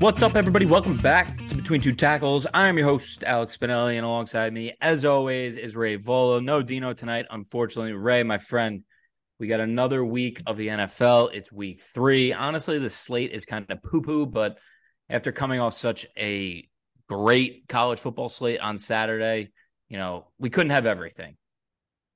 What's 0.00 0.22
up, 0.22 0.36
everybody? 0.36 0.64
Welcome 0.64 0.96
back 0.96 1.36
to 1.48 1.56
Between 1.56 1.80
Two 1.80 1.92
Tackles. 1.92 2.46
I'm 2.54 2.78
your 2.78 2.86
host, 2.86 3.24
Alex 3.24 3.56
Spinelli, 3.56 3.96
and 3.96 4.06
alongside 4.06 4.52
me, 4.52 4.76
as 4.80 5.04
always, 5.04 5.56
is 5.56 5.74
Ray 5.74 5.96
Volo. 5.96 6.38
No 6.38 6.62
Dino 6.62 6.92
tonight, 6.92 7.26
unfortunately. 7.28 7.94
Ray, 7.94 8.22
my 8.22 8.38
friend, 8.38 8.84
we 9.40 9.48
got 9.48 9.58
another 9.58 10.04
week 10.04 10.40
of 10.46 10.56
the 10.56 10.68
NFL. 10.68 11.30
It's 11.34 11.50
week 11.50 11.80
three. 11.80 12.32
Honestly, 12.32 12.78
the 12.78 12.88
slate 12.88 13.32
is 13.32 13.44
kind 13.44 13.66
of 13.68 13.82
poo 13.82 14.00
poo, 14.00 14.26
but 14.26 14.58
after 15.10 15.32
coming 15.32 15.58
off 15.58 15.74
such 15.74 16.06
a 16.16 16.68
great 17.08 17.66
college 17.68 17.98
football 17.98 18.28
slate 18.28 18.60
on 18.60 18.78
Saturday, 18.78 19.50
you 19.88 19.98
know, 19.98 20.28
we 20.38 20.48
couldn't 20.48 20.70
have 20.70 20.86
everything. 20.86 21.36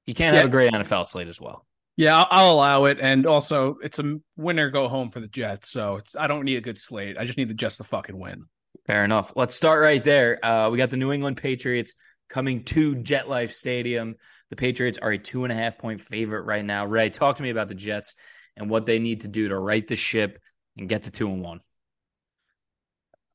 You 0.06 0.14
can't 0.14 0.36
have 0.36 0.46
a 0.46 0.50
great 0.50 0.72
NFL 0.72 1.08
slate 1.08 1.26
as 1.26 1.40
well. 1.40 1.66
Yeah, 1.96 2.16
I'll, 2.18 2.26
I'll, 2.30 2.52
allow 2.52 2.84
it. 2.86 2.98
And 3.00 3.26
also, 3.26 3.76
it's 3.82 3.98
a 3.98 4.16
winner 4.36 4.70
go 4.70 4.88
home 4.88 5.10
for 5.10 5.20
the 5.20 5.28
Jets. 5.28 5.70
So 5.70 6.00
I 6.18 6.26
don't 6.26 6.44
need 6.44 6.56
a 6.56 6.62
good 6.62 6.78
slate. 6.78 7.18
I 7.18 7.24
just 7.24 7.36
need 7.36 7.48
the 7.48 7.54
Jets 7.54 7.76
to 7.78 7.84
fucking 7.84 8.18
win. 8.18 8.44
Fair 8.86 9.04
enough. 9.04 9.32
Let's 9.36 9.54
start 9.54 9.80
right 9.80 10.02
there. 10.02 10.44
Uh, 10.44 10.70
we 10.70 10.78
got 10.78 10.90
the 10.90 10.96
New 10.96 11.12
England 11.12 11.36
Patriots 11.36 11.94
coming 12.28 12.64
to 12.64 12.96
JetLife 12.96 13.52
Stadium. 13.52 14.16
The 14.50 14.56
Patriots 14.56 14.98
are 14.98 15.12
a 15.12 15.18
two 15.18 15.44
and 15.44 15.52
a 15.52 15.56
half 15.56 15.78
point 15.78 16.00
favorite 16.00 16.42
right 16.42 16.64
now. 16.64 16.86
Ray, 16.86 17.10
talk 17.10 17.36
to 17.36 17.42
me 17.42 17.50
about 17.50 17.68
the 17.68 17.74
Jets 17.74 18.14
and 18.56 18.70
what 18.70 18.86
they 18.86 18.98
need 18.98 19.22
to 19.22 19.28
do 19.28 19.48
to 19.48 19.58
right 19.58 19.86
the 19.86 19.96
ship 19.96 20.38
and 20.76 20.88
get 20.88 21.04
to 21.04 21.10
two 21.10 21.28
and 21.28 21.42
one. 21.42 21.60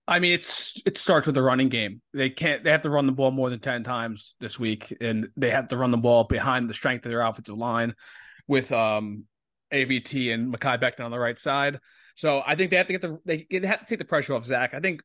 I 0.07 0.19
mean, 0.19 0.33
it's 0.33 0.81
it 0.85 0.97
starts 0.97 1.27
with 1.27 1.35
the 1.35 1.41
running 1.41 1.69
game. 1.69 2.01
They 2.13 2.29
can't. 2.29 2.63
They 2.63 2.71
have 2.71 2.83
to 2.83 2.89
run 2.89 3.05
the 3.05 3.11
ball 3.11 3.31
more 3.31 3.49
than 3.49 3.59
ten 3.59 3.83
times 3.83 4.35
this 4.39 4.57
week, 4.57 4.95
and 5.01 5.29
they 5.35 5.49
have 5.49 5.67
to 5.69 5.77
run 5.77 5.91
the 5.91 5.97
ball 5.97 6.23
behind 6.23 6.69
the 6.69 6.73
strength 6.73 7.05
of 7.05 7.11
their 7.11 7.21
offensive 7.21 7.57
line 7.57 7.93
with 8.47 8.71
um, 8.71 9.25
AVT 9.73 10.33
and 10.33 10.53
Mekhi 10.53 10.81
Becton 10.81 11.05
on 11.05 11.11
the 11.11 11.19
right 11.19 11.37
side. 11.37 11.79
So 12.15 12.41
I 12.45 12.55
think 12.55 12.71
they 12.71 12.77
have 12.77 12.87
to 12.87 12.93
get 12.93 13.01
the 13.01 13.19
they, 13.25 13.45
they 13.49 13.67
have 13.67 13.81
to 13.81 13.85
take 13.85 13.99
the 13.99 14.05
pressure 14.05 14.33
off 14.33 14.45
Zach. 14.45 14.73
I 14.73 14.79
think 14.79 15.01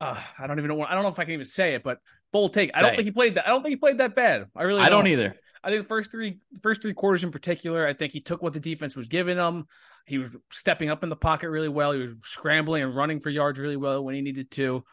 uh, 0.00 0.20
I 0.38 0.46
don't 0.46 0.58
even 0.58 0.68
know. 0.68 0.82
I 0.82 0.94
don't 0.94 1.02
know 1.02 1.08
if 1.08 1.18
I 1.18 1.24
can 1.24 1.34
even 1.34 1.46
say 1.46 1.74
it, 1.74 1.82
but 1.82 1.98
bold 2.32 2.54
take. 2.54 2.70
I 2.74 2.82
don't 2.82 2.94
think 2.94 3.06
he 3.06 3.12
played 3.12 3.36
that. 3.36 3.46
I 3.46 3.50
don't 3.50 3.62
think 3.62 3.72
he 3.72 3.76
played 3.76 3.98
that 3.98 4.14
bad. 4.14 4.46
I 4.54 4.64
really. 4.64 4.80
I 4.80 4.88
don't, 4.88 5.04
don't 5.04 5.12
either. 5.12 5.36
I 5.62 5.70
think 5.70 5.82
the 5.82 5.88
first 5.88 6.10
three 6.10 6.38
first 6.62 6.82
three 6.82 6.94
quarters 6.94 7.24
in 7.24 7.32
particular, 7.32 7.86
I 7.86 7.94
think 7.94 8.12
he 8.12 8.20
took 8.20 8.42
what 8.42 8.52
the 8.52 8.60
defense 8.60 8.94
was 8.94 9.08
giving 9.08 9.36
him. 9.36 9.66
He 10.06 10.18
was 10.18 10.36
stepping 10.52 10.90
up 10.90 11.02
in 11.02 11.08
the 11.08 11.16
pocket 11.16 11.50
really 11.50 11.68
well. 11.68 11.92
He 11.92 12.00
was 12.00 12.14
scrambling 12.20 12.82
and 12.82 12.94
running 12.94 13.20
for 13.20 13.30
yards 13.30 13.58
really 13.58 13.76
well 13.76 14.04
when 14.04 14.14
he 14.14 14.20
needed 14.20 14.50
to. 14.52 14.84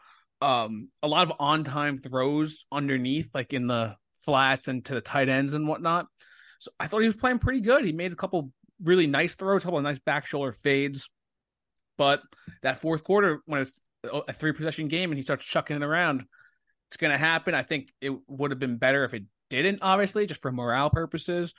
Um, 0.42 0.88
a 1.02 1.06
lot 1.06 1.30
of 1.30 1.36
on 1.38 1.64
time 1.64 1.96
throws 1.96 2.64
underneath, 2.72 3.30
like 3.34 3.52
in 3.52 3.66
the 3.66 3.96
flats 4.24 4.68
and 4.68 4.84
to 4.86 4.94
the 4.94 5.00
tight 5.00 5.28
ends 5.28 5.54
and 5.54 5.68
whatnot. 5.68 6.06
So 6.64 6.70
I 6.80 6.86
thought 6.86 7.00
he 7.00 7.06
was 7.06 7.14
playing 7.14 7.40
pretty 7.40 7.60
good. 7.60 7.84
He 7.84 7.92
made 7.92 8.12
a 8.12 8.16
couple 8.16 8.50
really 8.82 9.06
nice 9.06 9.34
throws, 9.34 9.62
a 9.62 9.66
couple 9.66 9.78
of 9.78 9.84
nice 9.84 9.98
back 9.98 10.26
shoulder 10.26 10.52
fades. 10.52 11.10
But 11.98 12.22
that 12.62 12.78
fourth 12.78 13.04
quarter, 13.04 13.40
when 13.44 13.60
it's 13.60 13.74
a 14.02 14.32
three 14.32 14.52
possession 14.52 14.88
game 14.88 15.10
and 15.10 15.18
he 15.18 15.22
starts 15.22 15.44
chucking 15.44 15.76
it 15.76 15.82
around, 15.82 16.24
it's 16.88 16.96
going 16.96 17.12
to 17.12 17.18
happen. 17.18 17.54
I 17.54 17.62
think 17.62 17.92
it 18.00 18.12
would 18.26 18.50
have 18.50 18.58
been 18.58 18.78
better 18.78 19.04
if 19.04 19.12
it 19.12 19.24
didn't, 19.50 19.80
obviously, 19.82 20.26
just 20.26 20.42
for 20.42 20.50
morale 20.50 20.90
purposes. 20.90 21.52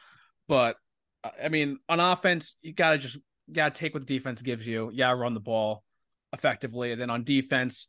But 0.48 0.76
uh, 1.23 1.30
I 1.44 1.50
mean, 1.50 1.78
on 1.88 2.00
offense, 2.00 2.58
you 2.61 2.73
got 2.73 2.92
to 2.92 2.98
just 2.98 3.20
got 3.52 3.76
to 3.76 3.80
take 3.80 3.94
what 3.94 4.06
the 4.06 4.14
defense 4.14 4.42
gives 4.42 4.66
you. 4.66 4.89
Yeah, 4.92 5.11
run 5.11 5.36
the 5.36 5.39
ball 5.39 5.83
effectively. 6.33 6.92
And 6.92 7.00
then 7.00 7.09
on 7.09 7.23
defense, 7.23 7.88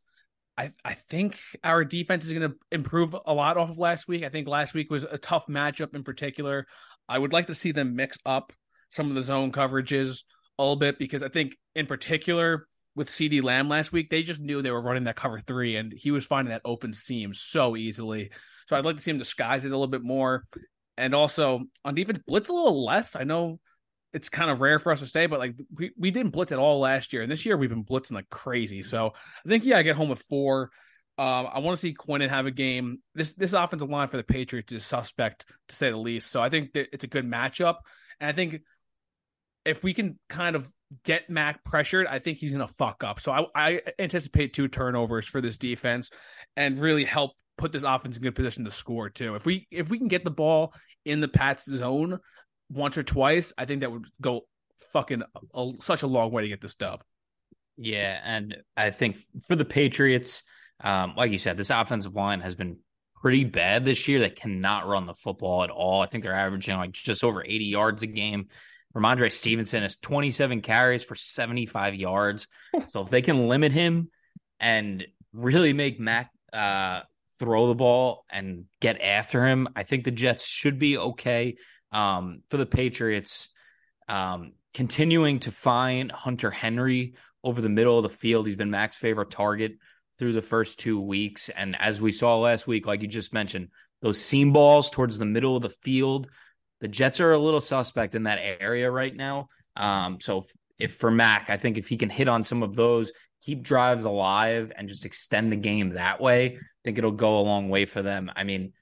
I, 0.59 0.73
I 0.85 0.95
think 0.95 1.39
our 1.63 1.85
defense 1.85 2.27
is 2.27 2.33
going 2.33 2.51
to 2.51 2.57
improve 2.73 3.15
a 3.27 3.35
lot 3.35 3.57
off 3.57 3.71
of 3.71 3.79
last 3.79 4.09
week. 4.09 4.25
I 4.25 4.29
think 4.29 4.49
last 4.49 4.73
week 4.73 4.91
was 4.91 5.05
a 5.05 5.19
tough 5.19 5.47
matchup 5.49 5.95
in 5.95 6.03
particular. 6.03 6.67
I 7.09 7.19
would 7.19 7.33
like 7.33 7.47
to 7.47 7.55
see 7.55 7.73
them 7.73 7.97
mix 7.97 8.19
up 8.27 8.53
some 8.89 9.09
of 9.09 9.15
the 9.15 9.23
zone 9.23 9.53
coverages 9.53 10.25
a 10.59 10.63
little 10.63 10.77
bit 10.77 10.99
because 10.99 11.23
I 11.23 11.29
think 11.29 11.57
in 11.75 11.87
particular 11.87 12.67
with 12.95 13.09
CeeDee 13.09 13.43
Lamb 13.43 13.69
last 13.69 13.93
week, 13.93 14.11
they 14.11 14.23
just 14.23 14.41
knew 14.41 14.63
they 14.63 14.71
were 14.71 14.81
running 14.81 15.05
that 15.05 15.17
cover 15.17 15.39
three 15.39 15.77
and 15.77 15.93
he 15.93 16.11
was 16.11 16.25
finding 16.25 16.51
that 16.51 16.63
open 16.65 16.95
seam 16.95 17.35
so 17.35 17.77
easily. 17.77 18.31
So 18.69 18.77
I'd 18.77 18.85
like 18.85 18.97
to 18.97 19.03
see 19.03 19.11
him 19.11 19.19
disguise 19.19 19.65
it 19.65 19.69
a 19.69 19.77
little 19.77 19.87
bit 19.87 20.03
more. 20.03 20.45
And 20.97 21.15
also 21.15 21.65
on 21.85 21.95
defense, 21.95 22.21
blitz 22.27 22.49
a 22.49 22.55
little 22.55 22.85
less. 22.85 23.15
I 23.15 23.25
know 23.25 23.61
it's 24.15 24.31
kind 24.31 24.51
of 24.51 24.63
rare 24.63 24.79
for 24.79 24.93
us 24.93 25.01
to 25.01 25.07
say, 25.07 25.27
but 25.27 25.39
like 25.39 25.55
we, 25.77 25.93
we 25.99 26.11
didn't 26.11 26.33
blitz 26.33 26.53
at 26.53 26.59
all 26.59 26.81
last 26.81 27.13
year. 27.13 27.23
And 27.23 27.31
this 27.31 27.45
year 27.45 27.57
we've 27.57 27.71
been 27.71 27.85
blitzing 27.85 28.13
like 28.13 28.31
crazy. 28.31 28.83
So 28.83 29.13
I 29.45 29.49
think, 29.49 29.65
yeah, 29.65 29.77
I 29.77 29.83
get 29.83 29.97
home 29.97 30.09
with 30.09 30.23
four. 30.31 30.71
Um, 31.19 31.49
I 31.51 31.61
want 31.61 31.77
to 31.77 31.81
see 31.81 31.95
Quinnen 31.95 32.29
have 32.29 32.47
a 32.47 32.51
game. 32.51 32.99
This 33.15 33.35
this 33.35 33.55
offensive 33.55 33.89
line 33.89 34.09
for 34.09 34.19
the 34.19 34.23
Patriots 34.23 34.73
is 34.73 34.85
suspect 34.85 35.47
to 35.69 35.77
say 35.77 35.91
the 35.91 35.97
least. 35.97 36.31
So 36.31 36.43
I 36.43 36.51
think 36.51 36.73
that 36.75 36.89
it's 36.93 37.05
a 37.05 37.09
good 37.09 37.25
matchup, 37.25 37.77
and 38.21 38.29
I 38.29 38.33
think 38.33 38.61
if 39.65 39.83
we 39.83 39.95
can 39.95 40.19
kind 40.29 40.57
of 40.57 40.69
get 41.05 41.29
Mac 41.31 41.65
pressured, 41.65 42.07
I 42.07 42.19
think 42.19 42.39
he's 42.39 42.53
going 42.53 42.67
to 42.67 42.73
fuck 42.75 43.03
up. 43.03 43.19
So 43.21 43.33
I, 43.33 43.47
I 43.55 43.81
anticipate 43.99 44.53
two 44.53 44.69
turnovers 44.69 45.27
for 45.27 45.41
this 45.41 45.59
defense, 45.59 46.11
and 46.57 46.79
really 46.79 47.05
help 47.05 47.33
put 47.57 47.73
this 47.73 47.83
offense 47.83 48.17
in 48.17 48.23
good 48.23 48.35
position 48.35 48.65
to 48.65 48.71
score 48.71 49.09
too. 49.09 49.35
If 49.35 49.47
we 49.47 49.67
if 49.71 49.91
we 49.91 49.99
can 49.99 50.09
get 50.09 50.23
the 50.23 50.31
ball 50.31 50.75
in 51.05 51.21
the 51.21 51.29
Pats 51.29 51.65
zone 51.65 52.19
once 52.71 52.99
or 52.99 53.03
twice, 53.03 53.55
I 53.57 53.65
think 53.65 53.81
that 53.81 53.91
would 53.91 54.05
go 54.21 54.43
fucking 54.93 55.23
a, 55.55 55.71
such 55.81 56.03
a 56.03 56.07
long 56.07 56.31
way 56.31 56.43
to 56.43 56.49
get 56.49 56.61
this 56.61 56.75
dub. 56.75 57.03
Yeah, 57.79 58.21
and 58.25 58.57
I 58.77 58.91
think 58.91 59.17
for 59.49 59.57
the 59.57 59.65
Patriots 59.65 60.43
um, 60.81 61.15
like 61.17 61.33
you 61.33 61.39
said, 61.39 61.57
this 61.57 61.71
offensive 61.71 62.15
line 62.15 62.41
has 62.41 62.55
been 62.55 62.79
pretty 63.21 63.45
bad 63.45 63.85
this 63.85 64.07
year. 64.07 64.21
They 64.21 64.31
cannot 64.31 64.87
run 64.87 65.07
the 65.07 65.15
football 65.15 65.65
at 65.65 65.71
all. 65.71 66.03
I 66.03 66.07
think 66.07 66.23
they're 66.23 66.35
averaging 66.35 66.77
like 66.77 66.93
just 66.93 67.25
over 67.25 67.45
80 67.45 67.65
yards 67.65 68.03
a 68.03 68.07
game. 68.07 68.49
Rhamondre 68.95 69.33
Stevenson 69.33 69.83
has 69.83 69.97
27 69.97 70.63
carries 70.63 71.05
for 71.05 71.15
75 71.15 71.95
yards. 71.95 72.49
so 72.89 73.03
if 73.03 73.11
they 73.11 73.23
can 73.23 73.49
limit 73.49 73.73
him 73.73 74.11
and 74.59 75.07
really 75.33 75.73
make 75.73 76.01
Mac 76.01 76.31
uh, 76.53 77.01
throw 77.39 77.69
the 77.69 77.75
ball 77.75 78.25
and 78.31 78.65
get 78.81 79.01
after 79.01 79.45
him, 79.45 79.69
I 79.77 79.83
think 79.83 80.05
the 80.05 80.11
Jets 80.11 80.47
should 80.47 80.79
be 80.79 80.97
okay. 80.97 81.57
Um, 81.93 82.43
for 82.51 82.57
the 82.57 82.67
Patriots, 82.67 83.49
um, 84.09 84.53
continuing 84.75 85.41
to 85.41 85.51
find 85.51 86.11
Hunter 86.11 86.51
Henry 86.51 87.15
over 87.45 87.61
the 87.61 87.69
middle 87.69 87.99
of 87.99 88.03
the 88.03 88.17
field, 88.17 88.47
he's 88.47 88.57
been 88.57 88.71
Mac's 88.71 88.97
favorite 88.97 89.31
target 89.31 89.73
through 90.19 90.33
the 90.33 90.43
first 90.43 90.79
two 90.79 91.01
weeks. 91.01 91.49
And 91.49 91.77
as 91.79 92.01
we 92.01 92.13
saw 92.13 92.39
last 92.39 92.67
week, 92.67 92.87
like 92.87 93.03
you 93.03 93.09
just 93.09 93.33
mentioned, 93.33 93.69
those 94.03 94.21
seam 94.21 94.53
balls 94.53 94.91
towards 94.91 95.19
the 95.19 95.25
middle 95.25 95.57
of 95.57 95.63
the 95.63 95.75
field, 95.83 96.29
the 96.81 96.89
Jets 96.89 97.21
are 97.21 97.33
a 97.33 97.39
little 97.39 97.61
suspect 97.61 98.15
in 98.15 98.25
that 98.25 98.39
area 98.61 98.91
right 98.91 99.15
now. 99.15 99.49
Um, 99.77 100.19
so 100.21 100.39
if, 100.39 100.53
if 100.79 100.95
for 100.97 101.11
Mac, 101.11 101.51
I 101.51 101.57
think 101.57 101.79
if 101.79 101.89
he 101.89 101.97
can 101.97 102.11
hit 102.11 102.29
on 102.29 102.43
some 102.45 102.63
of 102.63 102.77
those, 102.77 103.13
keep 103.43 103.63
drives 103.63 104.05
alive 104.05 104.73
and 104.77 104.89
just 104.89 105.05
extend 105.05 105.53
the 105.53 105.57
game 105.57 105.91
that 105.91 106.21
way, 106.21 106.57
I 106.57 106.59
think 106.85 106.99
it'll 106.99 107.13
go 107.13 107.39
a 107.39 107.43
long 107.43 107.69
way 107.69 107.85
for 107.87 108.03
them. 108.03 108.31
I 108.35 108.45
mean, 108.45 108.73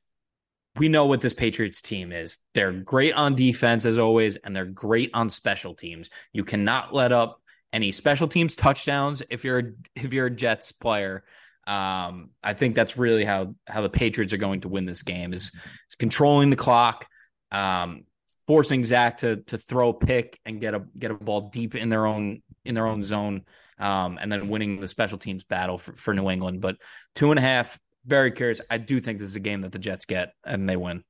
we 0.77 0.89
know 0.89 1.07
what 1.07 1.21
this 1.21 1.35
Patriots 1.35 1.83
team 1.83 2.11
is. 2.11 2.39
They're 2.53 2.73
great 2.73 3.15
on 3.15 3.37
defense 3.37 3.87
as 3.87 3.99
always, 3.99 4.37
and 4.37 4.55
they're 4.55 4.65
great 4.65 5.11
on 5.15 5.31
special 5.31 5.75
teams. 5.75 6.11
You 6.33 6.45
cannot 6.45 6.93
let 6.93 7.13
up 7.13 7.41
any 7.75 7.91
special 7.93 8.29
teams 8.29 8.55
touchdowns 8.55 9.23
if 9.29 9.45
you're 9.45 9.59
a, 9.59 9.65
if 9.97 10.15
you're 10.15 10.27
a 10.27 10.31
Jets 10.31 10.73
player. 10.73 11.25
Um, 11.67 12.31
I 12.43 12.55
think 12.55 12.77
that's 12.77 12.97
really 12.97 13.25
how 13.25 13.55
how 13.67 13.83
the 13.83 13.89
Patriots 13.89 14.33
are 14.33 14.39
going 14.39 14.61
to 14.61 14.69
win 14.69 14.87
this 14.87 15.03
game 15.03 15.33
is, 15.33 15.45
is 15.45 15.97
controlling 15.99 16.51
the 16.51 16.57
clock, 16.57 17.07
um, 17.51 18.05
forcing 18.47 18.85
Zach 18.85 19.19
to 19.19 19.37
to 19.49 19.59
throw 19.59 19.89
a 19.91 19.95
pick 19.95 20.39
and 20.47 20.61
get 20.61 20.75
a 20.75 20.85
get 20.99 21.11
a 21.11 21.15
ball 21.15 21.51
deep 21.51 21.75
in 21.75 21.89
their 21.89 22.07
own 22.07 22.43
in 22.65 22.75
their 22.75 22.87
own 22.87 23.03
zone, 23.03 23.43
um, 23.79 24.19
and 24.21 24.31
then 24.31 24.49
winning 24.49 24.79
the 24.79 24.89
special 24.89 25.19
teams 25.19 25.43
battle 25.43 25.79
for, 25.79 25.95
for 25.97 26.15
New 26.15 26.31
England. 26.31 26.61
But 26.61 26.77
two 27.15 27.31
and 27.33 27.39
a 27.39 27.43
half, 27.43 27.79
very 28.07 28.31
curious. 28.31 28.61
I 28.71 28.79
do 28.79 29.01
think 29.01 29.19
this 29.19 29.31
is 29.31 29.37
a 29.37 29.41
game 29.41 29.63
that 29.63 29.73
the 29.73 29.79
Jets 29.79 30.05
get 30.05 30.33
and 30.45 30.69
they 30.69 30.77
win. 30.77 31.03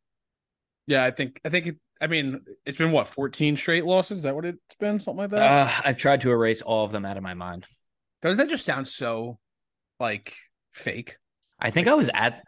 Yeah, 0.87 1.05
I 1.05 1.11
think 1.11 1.41
I 1.45 1.49
think 1.49 1.77
I 2.05 2.07
mean, 2.07 2.43
it's 2.67 2.77
been 2.77 2.93
what, 2.93 3.09
14 3.09 3.57
straight 3.57 3.87
losses? 3.87 4.19
Is 4.19 4.23
that 4.25 4.35
what 4.35 4.45
it's 4.45 4.75
been? 4.79 5.01
Something 5.01 5.21
like 5.21 5.31
that? 5.31 5.41
Uh, 5.41 5.71
I've 5.87 5.97
tried 5.97 6.21
to 6.21 6.31
erase 6.31 6.61
all 6.61 6.85
of 6.85 6.93
them 6.93 7.07
out 7.07 7.17
of 7.17 7.23
my 7.23 7.33
mind. 7.33 7.65
Doesn't 8.21 8.37
that 8.37 8.51
just 8.51 8.67
sound 8.67 8.87
so 8.87 9.39
like 9.99 10.35
fake? 10.75 11.17
I 11.59 11.71
think 11.71 11.87
like, 11.87 11.95
I 11.95 11.97
was 11.97 12.11
at, 12.13 12.43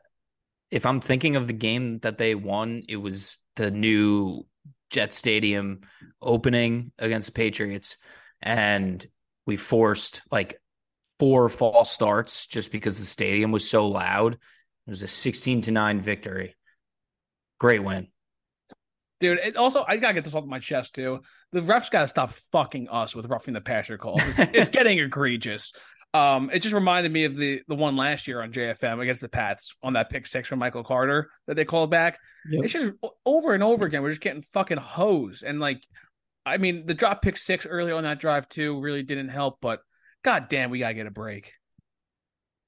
if 0.70 0.84
I'm 0.84 1.00
thinking 1.00 1.36
of 1.36 1.46
the 1.46 1.54
game 1.54 2.00
that 2.00 2.18
they 2.18 2.34
won, 2.34 2.82
it 2.86 2.96
was 2.96 3.38
the 3.54 3.70
new 3.70 4.44
Jet 4.90 5.14
Stadium 5.14 5.80
opening 6.20 6.92
against 6.98 7.28
the 7.28 7.32
Patriots. 7.32 7.96
And 8.42 9.06
we 9.46 9.56
forced 9.56 10.20
like 10.30 10.60
four 11.18 11.48
false 11.48 11.90
starts 11.90 12.46
just 12.46 12.70
because 12.70 13.00
the 13.00 13.06
stadium 13.06 13.52
was 13.52 13.66
so 13.66 13.86
loud. 13.86 14.34
It 14.34 14.90
was 14.90 15.02
a 15.02 15.08
16 15.08 15.62
to 15.62 15.70
9 15.70 16.02
victory. 16.02 16.56
Great 17.58 17.82
win 17.82 18.08
dude. 19.20 19.38
It 19.38 19.56
also, 19.56 19.84
I 19.86 19.96
gotta 19.96 20.14
get 20.14 20.24
this 20.24 20.34
off 20.34 20.44
my 20.44 20.58
chest 20.58 20.94
too. 20.94 21.20
The 21.52 21.60
refs 21.60 21.90
gotta 21.90 22.08
stop 22.08 22.32
fucking 22.32 22.88
us 22.88 23.14
with 23.14 23.26
roughing 23.26 23.54
the 23.54 23.60
passer 23.60 23.98
calls. 23.98 24.22
It's, 24.24 24.38
it's 24.54 24.70
getting 24.70 24.98
egregious. 24.98 25.72
Um, 26.14 26.50
it 26.52 26.60
just 26.60 26.74
reminded 26.74 27.12
me 27.12 27.24
of 27.24 27.36
the 27.36 27.62
the 27.68 27.74
one 27.74 27.96
last 27.96 28.26
year 28.26 28.40
on 28.40 28.52
JFM 28.52 29.02
against 29.02 29.20
the 29.20 29.28
Pats 29.28 29.74
on 29.82 29.94
that 29.94 30.08
pick 30.08 30.26
six 30.26 30.48
from 30.48 30.58
Michael 30.58 30.84
Carter 30.84 31.30
that 31.46 31.56
they 31.56 31.64
called 31.64 31.90
back. 31.90 32.18
Yep. 32.50 32.64
It's 32.64 32.72
just 32.72 32.92
over 33.24 33.52
and 33.52 33.62
over 33.62 33.84
again. 33.84 34.02
We're 34.02 34.10
just 34.10 34.22
getting 34.22 34.42
fucking 34.42 34.78
hosed. 34.78 35.42
And 35.42 35.60
like, 35.60 35.82
I 36.46 36.56
mean, 36.56 36.86
the 36.86 36.94
drop 36.94 37.22
pick 37.22 37.36
six 37.36 37.66
early 37.66 37.92
on 37.92 38.04
that 38.04 38.20
drive 38.20 38.48
too 38.48 38.80
really 38.80 39.02
didn't 39.02 39.28
help. 39.28 39.58
But 39.60 39.80
God 40.22 40.48
damn, 40.48 40.70
we 40.70 40.78
gotta 40.78 40.94
get 40.94 41.06
a 41.06 41.10
break. 41.10 41.52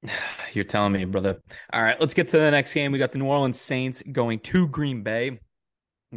You're 0.53 0.65
telling 0.65 0.93
me, 0.93 1.05
brother. 1.05 1.41
All 1.73 1.83
right, 1.83 1.99
let's 2.01 2.15
get 2.15 2.29
to 2.29 2.39
the 2.39 2.51
next 2.51 2.75
game. 2.75 2.93
We 2.93 2.99
got 2.99 3.13
the 3.13 3.19
New 3.19 3.27
Orleans 3.27 3.61
Saints 3.61 4.03
going 4.13 4.41
to 4.41 4.69
Green 4.69 5.03
Bay. 5.03 5.41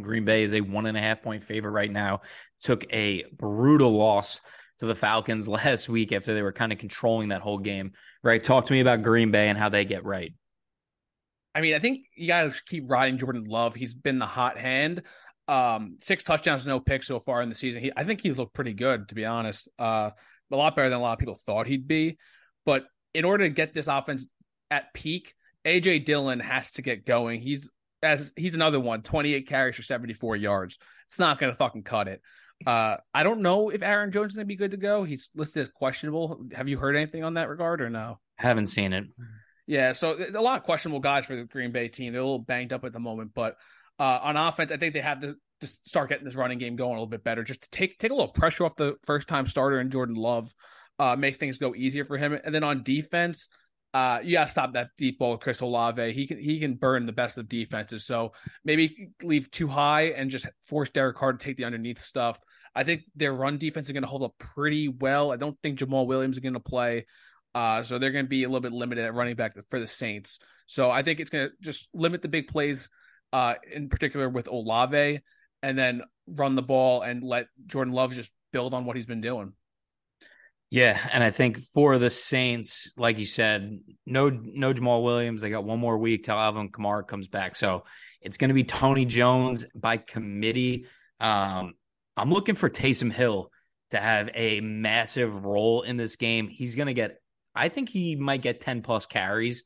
Green 0.00 0.24
Bay 0.24 0.42
is 0.42 0.54
a 0.54 0.60
one 0.60 0.86
and 0.86 0.96
a 0.96 1.00
half 1.00 1.22
point 1.22 1.42
favorite 1.42 1.72
right 1.72 1.90
now. 1.90 2.22
Took 2.62 2.84
a 2.92 3.24
brutal 3.32 3.90
loss 3.90 4.40
to 4.78 4.86
the 4.86 4.94
Falcons 4.94 5.48
last 5.48 5.88
week 5.88 6.12
after 6.12 6.34
they 6.34 6.42
were 6.42 6.52
kind 6.52 6.72
of 6.72 6.78
controlling 6.78 7.28
that 7.28 7.42
whole 7.42 7.58
game. 7.58 7.92
Right? 8.22 8.42
Talk 8.42 8.66
to 8.66 8.72
me 8.72 8.80
about 8.80 9.02
Green 9.02 9.30
Bay 9.30 9.48
and 9.48 9.58
how 9.58 9.68
they 9.68 9.84
get 9.84 10.04
right. 10.04 10.32
I 11.54 11.60
mean, 11.60 11.74
I 11.74 11.78
think 11.78 12.06
you 12.16 12.28
got 12.28 12.50
to 12.50 12.62
keep 12.66 12.90
riding 12.90 13.18
Jordan 13.18 13.44
Love. 13.44 13.74
He's 13.74 13.94
been 13.94 14.18
the 14.18 14.26
hot 14.26 14.56
hand. 14.56 15.02
Um, 15.48 15.96
six 15.98 16.24
touchdowns, 16.24 16.66
no 16.66 16.80
picks 16.80 17.06
so 17.06 17.20
far 17.20 17.42
in 17.42 17.48
the 17.48 17.54
season. 17.54 17.82
He, 17.82 17.92
I 17.94 18.04
think 18.04 18.22
he 18.22 18.32
looked 18.32 18.54
pretty 18.54 18.72
good, 18.72 19.08
to 19.08 19.14
be 19.14 19.26
honest. 19.26 19.68
Uh, 19.78 20.10
a 20.50 20.56
lot 20.56 20.76
better 20.76 20.88
than 20.88 20.98
a 20.98 21.02
lot 21.02 21.14
of 21.14 21.18
people 21.18 21.34
thought 21.34 21.66
he'd 21.66 21.86
be. 21.86 22.18
But 22.64 22.84
in 23.12 23.24
order 23.24 23.44
to 23.44 23.50
get 23.50 23.74
this 23.74 23.88
offense 23.88 24.26
at 24.70 24.94
peak, 24.94 25.34
AJ 25.66 26.04
Dillon 26.04 26.40
has 26.40 26.70
to 26.72 26.82
get 26.82 27.04
going. 27.04 27.40
He's 27.40 27.68
as 28.02 28.32
he's 28.36 28.54
another 28.54 28.80
one, 28.80 29.02
28 29.02 29.46
carries 29.46 29.76
for 29.76 29.82
74 29.82 30.36
yards. 30.36 30.78
It's 31.06 31.18
not 31.18 31.38
going 31.38 31.52
to 31.52 31.56
fucking 31.56 31.82
cut 31.82 32.08
it. 32.08 32.22
Uh, 32.66 32.96
I 33.12 33.22
don't 33.22 33.40
know 33.40 33.70
if 33.70 33.82
Aaron 33.82 34.12
Jones 34.12 34.32
is 34.32 34.36
going 34.36 34.46
to 34.46 34.48
be 34.48 34.56
good 34.56 34.70
to 34.70 34.76
go. 34.76 35.04
He's 35.04 35.30
listed 35.34 35.66
as 35.66 35.72
questionable. 35.72 36.44
Have 36.52 36.68
you 36.68 36.78
heard 36.78 36.96
anything 36.96 37.24
on 37.24 37.34
that 37.34 37.48
regard 37.48 37.80
or 37.80 37.90
no? 37.90 38.18
Haven't 38.36 38.68
seen 38.68 38.92
it. 38.92 39.04
Yeah, 39.66 39.92
so 39.92 40.16
a 40.34 40.40
lot 40.40 40.58
of 40.58 40.64
questionable 40.64 41.00
guys 41.00 41.26
for 41.26 41.36
the 41.36 41.44
Green 41.44 41.72
Bay 41.72 41.88
team. 41.88 42.12
They're 42.12 42.20
a 42.20 42.24
little 42.24 42.38
banged 42.38 42.72
up 42.72 42.84
at 42.84 42.92
the 42.92 42.98
moment, 42.98 43.32
but 43.34 43.56
uh, 43.98 44.18
on 44.22 44.36
offense, 44.36 44.72
I 44.72 44.76
think 44.76 44.94
they 44.94 45.00
have 45.00 45.20
to 45.20 45.36
just 45.60 45.88
start 45.88 46.08
getting 46.08 46.24
this 46.24 46.34
running 46.34 46.58
game 46.58 46.76
going 46.76 46.90
a 46.90 46.94
little 46.94 47.06
bit 47.06 47.22
better, 47.22 47.44
just 47.44 47.62
to 47.62 47.70
take 47.70 47.98
take 47.98 48.10
a 48.10 48.14
little 48.14 48.32
pressure 48.32 48.64
off 48.64 48.74
the 48.74 48.96
first 49.04 49.28
time 49.28 49.46
starter 49.46 49.78
and 49.78 49.92
Jordan 49.92 50.16
Love, 50.16 50.52
uh, 50.98 51.14
make 51.16 51.38
things 51.38 51.58
go 51.58 51.74
easier 51.74 52.04
for 52.04 52.16
him. 52.16 52.36
And 52.44 52.54
then 52.54 52.64
on 52.64 52.82
defense, 52.82 53.48
uh, 53.94 54.20
you 54.22 54.32
gotta 54.32 54.50
stop 54.50 54.72
that 54.72 54.90
deep 54.96 55.18
ball 55.18 55.32
with 55.32 55.40
Chris 55.40 55.60
Olave. 55.60 56.12
He 56.12 56.26
can 56.26 56.38
he 56.38 56.60
can 56.60 56.74
burn 56.74 57.06
the 57.06 57.12
best 57.12 57.38
of 57.38 57.48
defenses. 57.48 58.04
So 58.06 58.32
maybe 58.64 59.10
leave 59.22 59.50
two 59.50 59.68
high 59.68 60.06
and 60.06 60.30
just 60.30 60.46
force 60.62 60.88
Derek 60.90 61.16
Carr 61.16 61.32
to 61.32 61.38
take 61.38 61.56
the 61.56 61.64
underneath 61.64 62.00
stuff. 62.00 62.40
I 62.74 62.84
think 62.84 63.02
their 63.14 63.34
run 63.34 63.58
defense 63.58 63.86
is 63.86 63.92
going 63.92 64.02
to 64.02 64.08
hold 64.08 64.22
up 64.22 64.38
pretty 64.38 64.88
well. 64.88 65.30
I 65.30 65.36
don't 65.36 65.58
think 65.62 65.78
Jamaal 65.78 66.06
Williams 66.06 66.36
is 66.36 66.42
going 66.42 66.54
to 66.54 66.60
play. 66.60 67.06
Uh, 67.54 67.82
so 67.82 67.98
they're 67.98 68.12
going 68.12 68.24
to 68.24 68.30
be 68.30 68.44
a 68.44 68.48
little 68.48 68.62
bit 68.62 68.72
limited 68.72 69.04
at 69.04 69.14
running 69.14 69.36
back 69.36 69.56
for 69.68 69.78
the 69.78 69.86
Saints. 69.86 70.38
So 70.66 70.90
I 70.90 71.02
think 71.02 71.20
it's 71.20 71.28
going 71.28 71.48
to 71.48 71.54
just 71.60 71.88
limit 71.92 72.22
the 72.22 72.28
big 72.28 72.48
plays, 72.48 72.88
uh, 73.32 73.54
in 73.70 73.90
particular 73.90 74.28
with 74.28 74.48
Olave, 74.48 75.20
and 75.62 75.78
then 75.78 76.00
run 76.26 76.54
the 76.54 76.62
ball 76.62 77.02
and 77.02 77.22
let 77.22 77.48
Jordan 77.66 77.92
Love 77.92 78.14
just 78.14 78.32
build 78.52 78.72
on 78.72 78.86
what 78.86 78.96
he's 78.96 79.04
been 79.04 79.20
doing. 79.20 79.52
Yeah, 80.72 80.98
and 81.12 81.22
I 81.22 81.30
think 81.30 81.58
for 81.74 81.98
the 81.98 82.08
Saints, 82.08 82.92
like 82.96 83.18
you 83.18 83.26
said, 83.26 83.78
no 84.06 84.30
no 84.30 84.72
Jamaal 84.72 85.04
Williams. 85.04 85.42
They 85.42 85.50
got 85.50 85.64
one 85.64 85.78
more 85.78 85.98
week 85.98 86.24
till 86.24 86.34
Alvin 86.34 86.70
Kamara 86.70 87.06
comes 87.06 87.28
back, 87.28 87.56
so 87.56 87.84
it's 88.22 88.38
going 88.38 88.48
to 88.48 88.54
be 88.54 88.64
Tony 88.64 89.04
Jones 89.04 89.66
by 89.74 89.98
committee. 89.98 90.86
Um, 91.20 91.74
I'm 92.16 92.30
looking 92.32 92.54
for 92.54 92.70
Taysom 92.70 93.12
Hill 93.12 93.50
to 93.90 93.98
have 93.98 94.30
a 94.32 94.62
massive 94.62 95.44
role 95.44 95.82
in 95.82 95.98
this 95.98 96.16
game. 96.16 96.48
He's 96.48 96.74
going 96.74 96.86
to 96.86 96.94
get, 96.94 97.20
I 97.54 97.68
think 97.68 97.90
he 97.90 98.16
might 98.16 98.40
get 98.40 98.62
10 98.62 98.80
plus 98.80 99.04
carries 99.04 99.64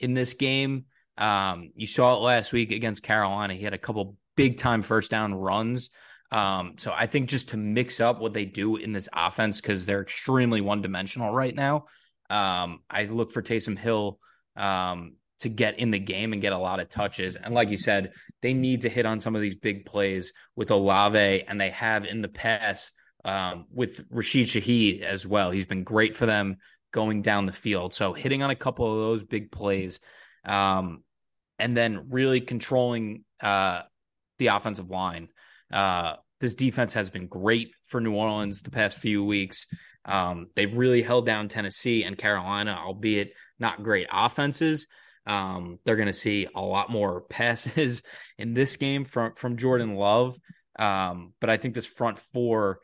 in 0.00 0.12
this 0.12 0.34
game. 0.34 0.86
Um, 1.16 1.70
you 1.76 1.86
saw 1.86 2.16
it 2.16 2.20
last 2.20 2.52
week 2.52 2.72
against 2.72 3.04
Carolina. 3.04 3.54
He 3.54 3.62
had 3.62 3.74
a 3.74 3.78
couple 3.78 4.16
big 4.36 4.58
time 4.58 4.82
first 4.82 5.08
down 5.08 5.34
runs. 5.34 5.88
Um, 6.30 6.74
so 6.76 6.92
I 6.94 7.06
think 7.06 7.28
just 7.28 7.50
to 7.50 7.56
mix 7.56 8.00
up 8.00 8.20
what 8.20 8.34
they 8.34 8.44
do 8.44 8.76
in 8.76 8.92
this 8.92 9.08
offense 9.12 9.60
because 9.60 9.86
they're 9.86 10.02
extremely 10.02 10.60
one 10.60 10.82
dimensional 10.82 11.32
right 11.32 11.54
now. 11.54 11.86
Um, 12.28 12.80
I 12.90 13.04
look 13.04 13.32
for 13.32 13.42
Taysom 13.42 13.78
Hill 13.78 14.18
um, 14.56 15.14
to 15.40 15.48
get 15.48 15.78
in 15.78 15.90
the 15.90 15.98
game 15.98 16.32
and 16.32 16.42
get 16.42 16.52
a 16.52 16.58
lot 16.58 16.80
of 16.80 16.90
touches. 16.90 17.36
And 17.36 17.54
like 17.54 17.70
you 17.70 17.78
said, 17.78 18.12
they 18.42 18.52
need 18.52 18.82
to 18.82 18.88
hit 18.88 19.06
on 19.06 19.20
some 19.20 19.34
of 19.34 19.42
these 19.42 19.54
big 19.54 19.86
plays 19.86 20.32
with 20.56 20.70
Olave, 20.70 21.44
and 21.46 21.60
they 21.60 21.70
have 21.70 22.04
in 22.04 22.20
the 22.20 22.28
past 22.28 22.92
um, 23.24 23.66
with 23.72 24.04
Rashid 24.10 24.46
Shaheed 24.46 25.02
as 25.02 25.26
well. 25.26 25.50
He's 25.50 25.66
been 25.66 25.84
great 25.84 26.16
for 26.16 26.26
them 26.26 26.56
going 26.92 27.22
down 27.22 27.46
the 27.46 27.52
field. 27.52 27.94
So 27.94 28.12
hitting 28.12 28.42
on 28.42 28.50
a 28.50 28.56
couple 28.56 28.92
of 28.92 28.98
those 28.98 29.24
big 29.24 29.50
plays, 29.50 30.00
um, 30.44 31.02
and 31.58 31.76
then 31.76 32.10
really 32.10 32.40
controlling 32.40 33.24
uh, 33.40 33.82
the 34.38 34.48
offensive 34.48 34.90
line. 34.90 35.28
Uh, 35.72 36.14
this 36.40 36.54
defense 36.54 36.92
has 36.94 37.10
been 37.10 37.26
great 37.26 37.72
for 37.86 38.00
New 38.00 38.14
Orleans 38.14 38.62
the 38.62 38.70
past 38.70 38.98
few 38.98 39.24
weeks. 39.24 39.66
Um, 40.04 40.48
they've 40.54 40.76
really 40.76 41.02
held 41.02 41.26
down 41.26 41.48
Tennessee 41.48 42.04
and 42.04 42.16
Carolina, 42.16 42.78
albeit 42.80 43.32
not 43.58 43.82
great 43.82 44.06
offenses. 44.10 44.86
Um, 45.26 45.78
they're 45.84 45.96
going 45.96 46.06
to 46.06 46.12
see 46.12 46.46
a 46.54 46.60
lot 46.60 46.90
more 46.90 47.20
passes 47.28 48.02
in 48.38 48.54
this 48.54 48.76
game 48.76 49.04
from 49.04 49.34
from 49.34 49.56
Jordan 49.56 49.94
Love. 49.94 50.38
Um, 50.78 51.34
but 51.40 51.50
I 51.50 51.56
think 51.56 51.74
this 51.74 51.86
front 51.86 52.18
four, 52.18 52.80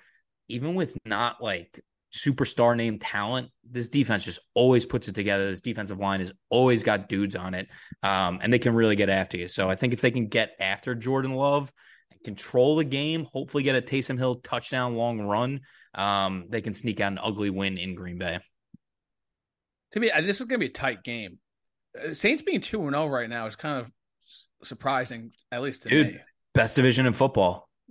even 0.48 0.74
with 0.74 0.96
not 1.06 1.42
like 1.42 1.80
superstar 2.12 2.76
name 2.76 2.98
talent, 2.98 3.48
this 3.68 3.88
defense 3.88 4.24
just 4.24 4.40
always 4.54 4.84
puts 4.84 5.08
it 5.08 5.14
together. 5.14 5.50
This 5.50 5.60
defensive 5.60 5.98
line 5.98 6.20
has 6.20 6.32
always 6.50 6.82
got 6.82 7.08
dudes 7.08 7.36
on 7.36 7.54
it, 7.54 7.68
um, 8.02 8.40
and 8.42 8.52
they 8.52 8.58
can 8.58 8.74
really 8.74 8.96
get 8.96 9.08
after 9.08 9.36
you. 9.36 9.48
So 9.48 9.70
I 9.70 9.76
think 9.76 9.92
if 9.92 10.00
they 10.00 10.10
can 10.10 10.26
get 10.26 10.50
after 10.60 10.94
Jordan 10.94 11.32
Love 11.32 11.72
control 12.24 12.76
the 12.76 12.84
game, 12.84 13.24
hopefully 13.24 13.62
get 13.62 13.76
a 13.76 13.82
Taysom 13.82 14.18
Hill 14.18 14.36
touchdown 14.36 14.96
long 14.96 15.20
run, 15.20 15.60
um, 15.94 16.46
they 16.48 16.60
can 16.60 16.74
sneak 16.74 17.00
out 17.00 17.12
an 17.12 17.18
ugly 17.22 17.50
win 17.50 17.78
in 17.78 17.94
Green 17.94 18.18
Bay. 18.18 18.40
To 19.92 20.00
me, 20.00 20.10
this 20.22 20.40
is 20.40 20.46
going 20.46 20.60
to 20.60 20.66
be 20.66 20.70
a 20.70 20.74
tight 20.74 21.04
game. 21.04 21.38
Uh, 21.96 22.12
Saints 22.12 22.42
being 22.42 22.60
2 22.60 22.78
0 22.78 23.06
right 23.06 23.28
now 23.28 23.46
is 23.46 23.54
kind 23.54 23.80
of 23.80 23.92
surprising, 24.64 25.30
at 25.52 25.62
least 25.62 25.82
to 25.82 25.88
Dude, 25.88 26.06
me. 26.08 26.20
Best 26.54 26.76
division 26.76 27.06
in 27.06 27.12
football. 27.12 27.68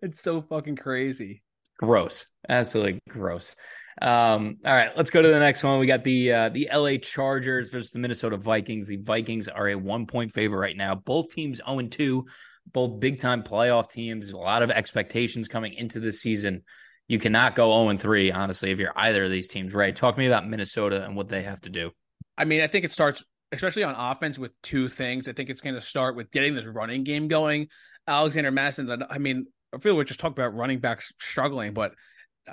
it's 0.00 0.20
so 0.20 0.42
fucking 0.42 0.76
crazy. 0.76 1.42
Gross. 1.78 2.26
Absolutely 2.48 3.00
gross. 3.08 3.56
Um, 4.00 4.58
all 4.64 4.74
right, 4.74 4.96
let's 4.96 5.10
go 5.10 5.22
to 5.22 5.28
the 5.28 5.38
next 5.38 5.64
one. 5.64 5.78
We 5.78 5.86
got 5.86 6.04
the 6.04 6.32
uh, 6.32 6.48
the 6.50 6.68
LA 6.72 6.96
Chargers 6.96 7.70
versus 7.70 7.90
the 7.90 7.98
Minnesota 7.98 8.36
Vikings. 8.36 8.86
The 8.86 8.96
Vikings 8.96 9.48
are 9.48 9.68
a 9.68 9.74
one 9.74 10.06
point 10.06 10.32
favorite 10.32 10.58
right 10.58 10.76
now. 10.76 10.94
Both 10.94 11.30
teams 11.30 11.60
0 11.68 11.82
2 11.82 12.24
both 12.72 13.00
big 13.00 13.18
time 13.18 13.42
playoff 13.42 13.90
teams, 13.90 14.30
a 14.30 14.36
lot 14.36 14.62
of 14.62 14.70
expectations 14.70 15.48
coming 15.48 15.74
into 15.74 16.00
this 16.00 16.20
season. 16.20 16.62
You 17.08 17.18
cannot 17.18 17.54
go 17.54 17.86
0 17.86 17.98
3, 17.98 18.32
honestly, 18.32 18.70
if 18.70 18.78
you're 18.78 18.92
either 18.96 19.24
of 19.24 19.30
these 19.30 19.48
teams, 19.48 19.74
right? 19.74 19.94
Talk 19.94 20.14
to 20.14 20.18
me 20.18 20.26
about 20.26 20.48
Minnesota 20.48 21.04
and 21.04 21.16
what 21.16 21.28
they 21.28 21.42
have 21.42 21.60
to 21.62 21.70
do. 21.70 21.90
I 22.36 22.44
mean, 22.44 22.62
I 22.62 22.66
think 22.66 22.84
it 22.84 22.90
starts, 22.90 23.22
especially 23.52 23.84
on 23.84 23.94
offense, 23.94 24.38
with 24.38 24.52
two 24.62 24.88
things. 24.88 25.28
I 25.28 25.32
think 25.32 25.50
it's 25.50 25.60
going 25.60 25.74
to 25.74 25.80
start 25.80 26.16
with 26.16 26.30
getting 26.30 26.54
this 26.54 26.66
running 26.66 27.04
game 27.04 27.28
going. 27.28 27.68
Alexander 28.06 28.50
Mattison, 28.50 29.02
I 29.08 29.18
mean, 29.18 29.46
I 29.74 29.78
feel 29.78 29.96
we 29.96 30.04
just 30.04 30.20
talked 30.20 30.38
about 30.38 30.54
running 30.54 30.78
backs 30.78 31.12
struggling, 31.20 31.74
but 31.74 31.92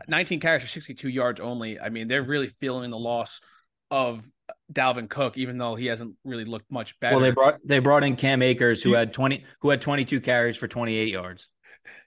19 0.07 0.39
carries 0.39 0.61
for 0.61 0.67
62 0.67 1.09
yards 1.09 1.39
only. 1.39 1.79
I 1.79 1.89
mean, 1.89 2.07
they're 2.07 2.21
really 2.21 2.47
feeling 2.47 2.91
the 2.91 2.97
loss 2.97 3.41
of 3.89 4.25
Dalvin 4.71 5.09
Cook, 5.09 5.37
even 5.37 5.57
though 5.57 5.75
he 5.75 5.85
hasn't 5.87 6.15
really 6.23 6.45
looked 6.45 6.71
much 6.71 6.99
better. 6.99 7.15
Well, 7.15 7.23
they 7.23 7.31
brought 7.31 7.59
they 7.65 7.79
brought 7.79 8.03
in 8.03 8.15
Cam 8.15 8.41
Akers, 8.41 8.81
who 8.81 8.93
had 8.93 9.13
twenty, 9.13 9.43
who 9.61 9.69
had 9.69 9.81
twenty 9.81 10.05
two 10.05 10.21
carries 10.21 10.57
for 10.57 10.67
twenty 10.67 10.95
eight 10.95 11.09
yards. 11.09 11.49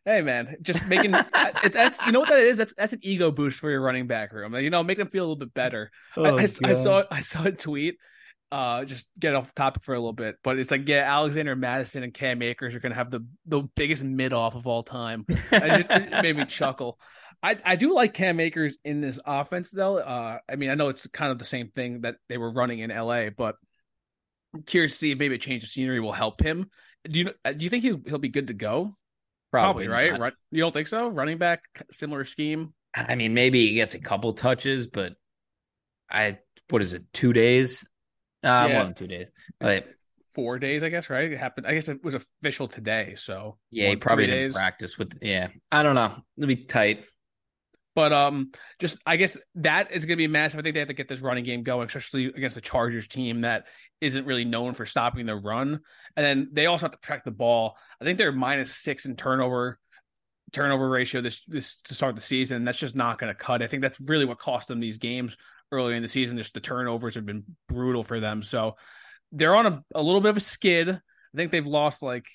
Hey 0.04 0.20
man, 0.20 0.56
just 0.60 0.86
making 0.86 1.12
that's 1.72 2.04
you 2.04 2.12
know 2.12 2.20
what 2.20 2.28
that 2.28 2.40
is. 2.40 2.56
That's 2.56 2.74
that's 2.74 2.92
an 2.92 3.00
ego 3.02 3.30
boost 3.30 3.60
for 3.60 3.70
your 3.70 3.80
running 3.80 4.06
back 4.06 4.32
room. 4.32 4.54
You 4.56 4.70
know, 4.70 4.82
make 4.82 4.98
them 4.98 5.08
feel 5.08 5.22
a 5.24 5.26
little 5.26 5.36
bit 5.36 5.54
better. 5.54 5.90
Oh, 6.16 6.24
I, 6.24 6.42
I, 6.42 6.48
I, 6.64 6.74
saw 6.74 7.04
I 7.10 7.20
saw 7.22 7.44
a 7.44 7.52
tweet. 7.52 7.96
Uh, 8.52 8.84
just 8.84 9.08
get 9.18 9.34
off 9.34 9.54
topic 9.54 9.82
for 9.82 9.94
a 9.94 9.98
little 9.98 10.12
bit, 10.12 10.36
but 10.44 10.58
it's 10.58 10.70
like 10.70 10.88
yeah, 10.88 11.10
Alexander 11.10 11.56
Mattison 11.56 12.02
and 12.02 12.12
Cam 12.12 12.42
Akers 12.42 12.74
are 12.74 12.80
gonna 12.80 12.94
have 12.94 13.10
the 13.10 13.26
the 13.46 13.62
biggest 13.74 14.04
mid 14.04 14.32
off 14.32 14.54
of 14.54 14.66
all 14.66 14.82
time. 14.82 15.24
Just, 15.28 15.86
it 15.90 16.22
made 16.22 16.36
me 16.36 16.44
chuckle. 16.44 16.98
I, 17.44 17.56
I 17.62 17.76
do 17.76 17.94
like 17.94 18.14
Cam 18.14 18.40
Akers 18.40 18.78
in 18.86 19.02
this 19.02 19.20
offense 19.26 19.70
though. 19.70 19.98
Uh, 19.98 20.38
I 20.50 20.56
mean, 20.56 20.70
I 20.70 20.74
know 20.76 20.88
it's 20.88 21.06
kind 21.08 21.30
of 21.30 21.38
the 21.38 21.44
same 21.44 21.68
thing 21.68 22.00
that 22.00 22.16
they 22.30 22.38
were 22.38 22.50
running 22.50 22.78
in 22.78 22.88
LA, 22.88 23.28
but 23.28 23.56
I'm 24.54 24.62
curious 24.62 24.92
to 24.92 24.98
see 24.98 25.10
if 25.10 25.18
maybe 25.18 25.34
a 25.34 25.38
change 25.38 25.62
of 25.62 25.68
scenery 25.68 26.00
will 26.00 26.12
help 26.12 26.40
him. 26.40 26.70
Do 27.04 27.18
you 27.18 27.24
do 27.44 27.62
you 27.62 27.68
think 27.68 27.82
he'll 27.82 28.00
he'll 28.06 28.16
be 28.16 28.30
good 28.30 28.46
to 28.46 28.54
go? 28.54 28.96
Probably, 29.50 29.86
Probably 29.86 30.10
right? 30.10 30.18
Run, 30.18 30.32
you 30.52 30.62
don't 30.62 30.72
think 30.72 30.88
so? 30.88 31.08
Running 31.08 31.36
back, 31.36 31.60
similar 31.92 32.24
scheme. 32.24 32.72
I 32.94 33.14
mean, 33.14 33.34
maybe 33.34 33.68
he 33.68 33.74
gets 33.74 33.92
a 33.92 34.00
couple 34.00 34.32
touches, 34.32 34.86
but 34.86 35.12
I 36.10 36.38
what 36.70 36.80
is 36.80 36.94
it? 36.94 37.04
Two 37.12 37.34
days? 37.34 37.84
Uh, 38.42 38.66
yeah. 38.68 38.74
more 38.74 38.84
than 38.84 38.94
two 38.94 39.06
days. 39.06 39.26
But 39.60 39.86
four 40.34 40.58
days, 40.58 40.82
I 40.82 40.88
guess. 40.88 41.10
Right? 41.10 41.30
It 41.30 41.38
happened. 41.38 41.66
I 41.66 41.74
guess 41.74 41.90
it 41.90 42.02
was 42.02 42.14
official 42.14 42.68
today. 42.68 43.16
So 43.18 43.58
yeah, 43.70 43.90
he 43.90 43.96
probably 43.96 44.26
didn't 44.26 44.44
days. 44.44 44.52
practice 44.54 44.96
with. 44.96 45.18
Yeah, 45.20 45.48
I 45.70 45.82
don't 45.82 45.94
know. 45.94 46.16
It'll 46.38 46.48
be 46.48 46.56
tight. 46.56 47.04
But 47.94 48.12
um, 48.12 48.50
just 48.80 48.98
I 49.06 49.16
guess 49.16 49.38
that 49.56 49.92
is 49.92 50.04
going 50.04 50.16
to 50.18 50.22
be 50.22 50.26
massive. 50.26 50.58
I 50.58 50.62
think 50.62 50.74
they 50.74 50.80
have 50.80 50.88
to 50.88 50.94
get 50.94 51.08
this 51.08 51.20
running 51.20 51.44
game 51.44 51.62
going, 51.62 51.86
especially 51.86 52.26
against 52.26 52.56
the 52.56 52.60
Chargers 52.60 53.06
team 53.06 53.42
that 53.42 53.68
isn't 54.00 54.26
really 54.26 54.44
known 54.44 54.74
for 54.74 54.84
stopping 54.84 55.26
the 55.26 55.36
run. 55.36 55.80
And 56.16 56.26
then 56.26 56.48
they 56.52 56.66
also 56.66 56.86
have 56.86 56.92
to 56.92 56.98
protect 56.98 57.24
the 57.24 57.30
ball. 57.30 57.76
I 58.00 58.04
think 58.04 58.18
they're 58.18 58.32
minus 58.32 58.74
six 58.74 59.06
in 59.06 59.16
turnover 59.16 59.78
turnover 60.52 60.88
ratio 60.88 61.20
this 61.20 61.44
this 61.46 61.78
to 61.82 61.94
start 61.94 62.14
the 62.14 62.20
season. 62.20 62.64
That's 62.64 62.78
just 62.78 62.94
not 62.94 63.18
going 63.18 63.32
to 63.32 63.38
cut. 63.38 63.62
I 63.62 63.66
think 63.66 63.82
that's 63.82 64.00
really 64.00 64.24
what 64.24 64.38
cost 64.38 64.68
them 64.68 64.80
these 64.80 64.98
games 64.98 65.36
earlier 65.72 65.96
in 65.96 66.02
the 66.02 66.08
season. 66.08 66.38
Just 66.38 66.54
the 66.54 66.60
turnovers 66.60 67.14
have 67.16 67.26
been 67.26 67.44
brutal 67.68 68.02
for 68.02 68.20
them. 68.20 68.42
So 68.42 68.74
they're 69.32 69.56
on 69.56 69.66
a, 69.66 69.84
a 69.94 70.02
little 70.02 70.20
bit 70.20 70.30
of 70.30 70.36
a 70.36 70.40
skid. 70.40 70.88
I 70.88 71.36
think 71.36 71.50
they've 71.50 71.66
lost 71.66 72.02
like 72.02 72.26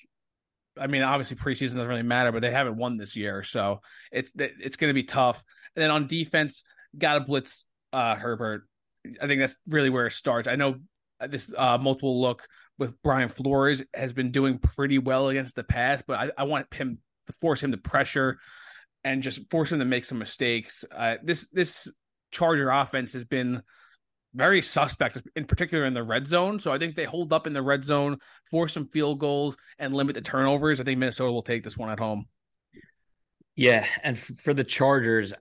I 0.80 0.86
mean, 0.86 1.02
obviously 1.02 1.36
preseason 1.36 1.74
doesn't 1.74 1.88
really 1.88 2.02
matter, 2.02 2.32
but 2.32 2.42
they 2.42 2.50
haven't 2.50 2.76
won 2.76 2.96
this 2.96 3.16
year, 3.16 3.42
so 3.42 3.80
it's 4.10 4.32
it's 4.36 4.76
going 4.76 4.90
to 4.90 4.94
be 4.94 5.04
tough. 5.04 5.42
And 5.76 5.82
then 5.82 5.90
on 5.90 6.06
defense, 6.06 6.64
got 6.96 7.14
to 7.14 7.20
blitz 7.20 7.64
uh, 7.92 8.16
Herbert. 8.16 8.66
I 9.20 9.26
think 9.26 9.40
that's 9.40 9.56
really 9.68 9.90
where 9.90 10.06
it 10.06 10.12
starts. 10.12 10.48
I 10.48 10.56
know 10.56 10.76
this 11.28 11.52
uh, 11.56 11.78
multiple 11.78 12.20
look 12.20 12.46
with 12.78 13.00
Brian 13.02 13.28
Flores 13.28 13.82
has 13.94 14.12
been 14.12 14.30
doing 14.30 14.58
pretty 14.58 14.98
well 14.98 15.28
against 15.28 15.54
the 15.54 15.62
pass, 15.62 16.02
but 16.06 16.18
I, 16.18 16.42
I 16.42 16.44
want 16.44 16.72
him 16.72 16.98
to 17.26 17.32
force 17.34 17.62
him 17.62 17.72
to 17.72 17.76
pressure 17.76 18.38
and 19.04 19.22
just 19.22 19.50
force 19.50 19.70
him 19.70 19.78
to 19.80 19.84
make 19.84 20.04
some 20.04 20.18
mistakes. 20.18 20.84
Uh, 20.90 21.16
this 21.22 21.48
this 21.50 21.90
Charger 22.30 22.70
offense 22.70 23.12
has 23.12 23.24
been 23.24 23.62
very 24.34 24.62
suspect, 24.62 25.20
in 25.36 25.44
particular 25.44 25.84
in 25.84 25.94
the 25.94 26.04
red 26.04 26.26
zone. 26.26 26.58
So 26.58 26.72
I 26.72 26.78
think 26.78 26.94
they 26.94 27.04
hold 27.04 27.32
up 27.32 27.46
in 27.46 27.52
the 27.52 27.62
red 27.62 27.84
zone, 27.84 28.18
force 28.50 28.72
some 28.72 28.84
field 28.86 29.18
goals, 29.18 29.56
and 29.78 29.94
limit 29.94 30.14
the 30.14 30.20
turnovers. 30.20 30.80
I 30.80 30.84
think 30.84 30.98
Minnesota 30.98 31.32
will 31.32 31.42
take 31.42 31.64
this 31.64 31.76
one 31.76 31.90
at 31.90 31.98
home. 31.98 32.26
Yeah, 33.56 33.86
and 34.02 34.16
f- 34.16 34.22
for 34.22 34.54
the 34.54 34.64
Chargers, 34.64 35.32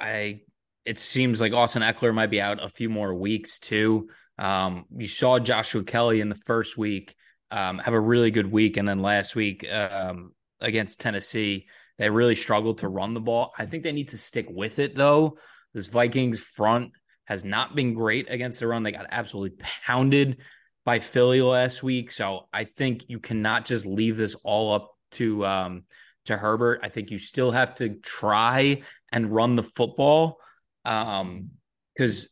I 0.00 0.40
it 0.84 0.98
seems 0.98 1.40
like 1.40 1.52
Austin 1.52 1.82
Ekeler 1.82 2.12
might 2.12 2.30
be 2.30 2.40
out 2.40 2.62
a 2.62 2.68
few 2.68 2.90
more 2.90 3.14
weeks 3.14 3.58
too. 3.58 4.08
Um, 4.38 4.84
you 4.94 5.06
saw 5.06 5.38
Joshua 5.38 5.82
Kelley 5.84 6.20
in 6.20 6.28
the 6.28 6.34
first 6.34 6.76
week 6.76 7.14
um, 7.50 7.78
have 7.78 7.94
a 7.94 8.00
really 8.00 8.30
good 8.30 8.50
week, 8.50 8.76
and 8.76 8.86
then 8.86 8.98
last 8.98 9.34
week 9.36 9.64
um, 9.70 10.32
against 10.60 11.00
Tennessee, 11.00 11.66
they 11.98 12.10
really 12.10 12.34
struggled 12.34 12.78
to 12.78 12.88
run 12.88 13.14
the 13.14 13.20
ball. 13.20 13.52
I 13.56 13.66
think 13.66 13.84
they 13.84 13.92
need 13.92 14.08
to 14.08 14.18
stick 14.18 14.46
with 14.50 14.78
it 14.78 14.96
though. 14.96 15.38
This 15.72 15.86
Vikings 15.86 16.40
front 16.40 16.92
has 17.24 17.44
not 17.44 17.74
been 17.74 17.94
great 17.94 18.30
against 18.30 18.60
the 18.60 18.66
run. 18.66 18.82
They 18.82 18.92
got 18.92 19.06
absolutely 19.10 19.58
pounded 19.86 20.38
by 20.84 20.98
Philly 20.98 21.40
last 21.40 21.82
week. 21.82 22.12
So 22.12 22.48
I 22.52 22.64
think 22.64 23.04
you 23.08 23.18
cannot 23.18 23.64
just 23.64 23.86
leave 23.86 24.16
this 24.16 24.34
all 24.44 24.74
up 24.74 24.90
to 25.12 25.44
um, 25.46 25.84
to 26.26 26.36
Herbert. 26.36 26.80
I 26.82 26.88
think 26.88 27.10
you 27.10 27.18
still 27.18 27.50
have 27.50 27.74
to 27.76 27.90
try 28.00 28.82
and 29.12 29.34
run 29.34 29.56
the 29.56 29.62
football 29.62 30.38
because 30.82 31.20
um, 31.20 32.28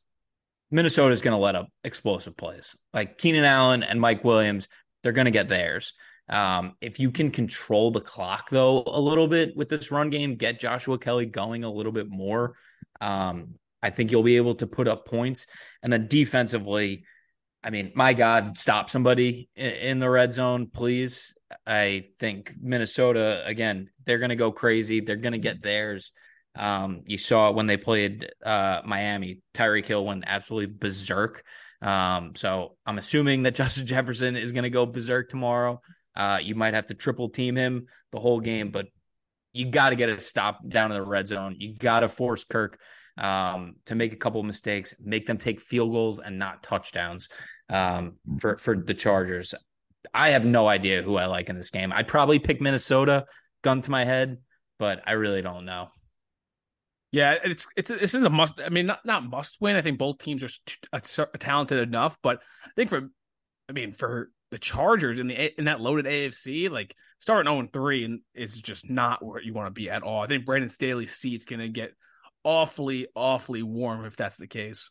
Minnesota 0.71 1.13
is 1.13 1.23
going 1.23 1.37
to 1.37 1.43
let 1.43 1.57
up 1.57 1.69
explosive 1.85 2.37
plays. 2.37 2.77
Like 2.93 3.19
Keenan 3.19 3.45
Allen 3.45 3.83
and 3.83 4.01
Mike 4.01 4.25
Williams, 4.25 4.69
they're 5.03 5.13
going 5.13 5.27
to 5.27 5.31
get 5.31 5.49
theirs. 5.49 5.95
Um, 6.29 6.75
if 6.81 7.01
you 7.01 7.11
can 7.11 7.31
control 7.31 7.91
the 7.91 8.01
clock 8.01 8.49
though 8.49 8.83
a 8.87 9.01
little 9.01 9.29
bit 9.29 9.57
with 9.57 9.69
this 9.69 9.91
run 9.91 10.09
game, 10.09 10.37
get 10.37 10.61
Joshua 10.61 10.99
Kelley 10.99 11.27
going 11.27 11.65
a 11.65 11.71
little 11.71 11.93
bit 11.93 12.09
more. 12.09 12.55
Um, 13.01 13.55
I 13.83 13.91
think 13.91 14.11
you'll 14.11 14.23
be 14.23 14.37
able 14.37 14.55
to 14.57 14.67
put 14.67 14.89
up 14.89 15.07
points. 15.07 15.47
And 15.83 15.93
then 15.93 16.07
defensively, 16.09 17.05
I 17.65 17.71
mean, 17.71 17.93
my 17.95 18.13
God, 18.13 18.59
stop 18.59 18.91
somebody 18.91 19.49
in 19.57 19.99
the 19.99 20.11
red 20.11 20.33
zone, 20.33 20.69
please. 20.73 21.33
I 21.67 22.07
think 22.19 22.53
Minnesota, 22.61 23.43
again, 23.47 23.91
they're 24.05 24.19
going 24.19 24.31
to 24.31 24.37
go 24.37 24.53
crazy. 24.53 25.01
They're 25.01 25.17
going 25.17 25.33
to 25.33 25.39
get 25.39 25.63
theirs. 25.63 26.13
Um, 26.55 27.03
you 27.07 27.19
saw 27.19 27.49
it 27.49 27.55
when 27.55 27.67
they 27.67 27.77
played 27.77 28.31
uh, 28.45 28.83
Miami, 28.85 29.41
Tyreek 29.55 29.87
Hill 29.87 30.05
went 30.05 30.25
absolutely 30.27 30.75
berserk. 30.75 31.45
Um, 31.81 32.33
so 32.35 32.77
I'm 32.87 32.99
assuming 32.99 33.43
that 33.45 33.55
Justin 33.57 33.87
Jefferson 33.87 34.37
is 34.37 34.53
going 34.53 34.65
to 34.65 34.71
go 34.71 34.87
berserk 34.87 35.29
tomorrow. 35.29 35.81
Uh, 36.15 36.39
you 36.43 36.55
might 36.55 36.75
have 36.75 36.87
to 36.87 36.95
triple 36.95 37.31
team 37.31 37.57
him 37.57 37.87
the 38.13 38.21
whole 38.21 38.41
game, 38.41 38.71
but 38.71 38.87
you 39.53 39.67
got 39.67 39.91
to 39.91 39.97
get 39.97 40.09
a 40.09 40.21
stop 40.21 40.67
down 40.67 40.91
in 40.91 40.97
the 40.97 41.07
red 41.07 41.27
zone. 41.27 41.57
You 41.59 41.75
got 41.77 42.01
to 42.01 42.09
force 42.09 42.45
Kirk 42.45 42.79
um, 43.19 43.75
to 43.87 43.95
make 43.95 44.13
a 44.13 44.17
couple 44.17 44.43
mistakes, 44.43 44.95
make 45.01 45.27
them 45.27 45.39
take 45.39 45.61
field 45.61 45.93
goals 45.93 46.19
and 46.19 46.39
not 46.39 46.63
touchdowns 46.63 47.29
um, 47.69 48.15
for 48.39 48.59
for 48.59 48.77
the 48.77 48.95
Chargers. 48.95 49.55
I 50.15 50.31
have 50.31 50.45
no 50.45 50.67
idea 50.67 51.03
who 51.03 51.17
I 51.17 51.27
like 51.27 51.49
in 51.49 51.57
this 51.57 51.71
game. 51.71 51.93
I'd 51.93 52.09
probably 52.09 52.39
pick 52.39 52.61
Minnesota, 52.61 53.27
gun 53.63 53.81
to 53.83 53.91
my 53.91 54.05
head, 54.05 54.39
but 54.79 55.03
I 55.07 55.13
really 55.13 55.43
don't 55.43 55.65
know. 55.65 55.89
Yeah, 57.13 57.37
it's 57.45 57.67
it's 57.77 57.91
this 57.91 58.15
is 58.15 58.25
a 58.25 58.31
must. 58.31 58.61
I 58.61 58.71
mean, 58.71 58.87
not 58.87 59.05
not 59.05 59.29
must 59.29 59.61
win. 59.61 59.77
I 59.77 59.83
think 59.83 59.99
both 59.99 60.19
teams 60.19 60.43
are 60.43 60.49
t- 60.49 61.39
talented 61.39 61.87
enough, 61.87 62.17
but 62.23 62.41
I 62.65 62.71
think 62.75 62.89
for, 62.89 63.11
I 63.69 63.73
mean, 63.73 63.93
for 63.93 64.31
the 64.51 64.59
Chargers 64.59 65.19
in 65.19 65.27
the 65.27 65.59
in 65.59 65.67
that 65.67 65.81
loaded 65.81 66.07
AFC, 66.07 66.71
like 66.71 66.95
starting 67.21 67.53
0 67.53 67.69
3 67.71 68.05
and 68.05 68.21
is 68.35 68.59
just 68.59 68.89
not 68.89 69.25
where 69.25 69.43
you 69.43 69.53
want 69.53 69.67
to 69.67 69.79
be 69.79 69.91
at 69.91 70.03
all. 70.03 70.23
I 70.23 70.27
think 70.27 70.47
Brandon 70.47 70.71
Staley's 70.71 71.15
seat's 71.15 71.45
gonna 71.45 71.69
get 71.69 71.93
awfully, 72.45 73.07
awfully 73.15 73.63
warm 73.63 74.05
if 74.05 74.17
that's 74.17 74.37
the 74.37 74.47
case. 74.47 74.91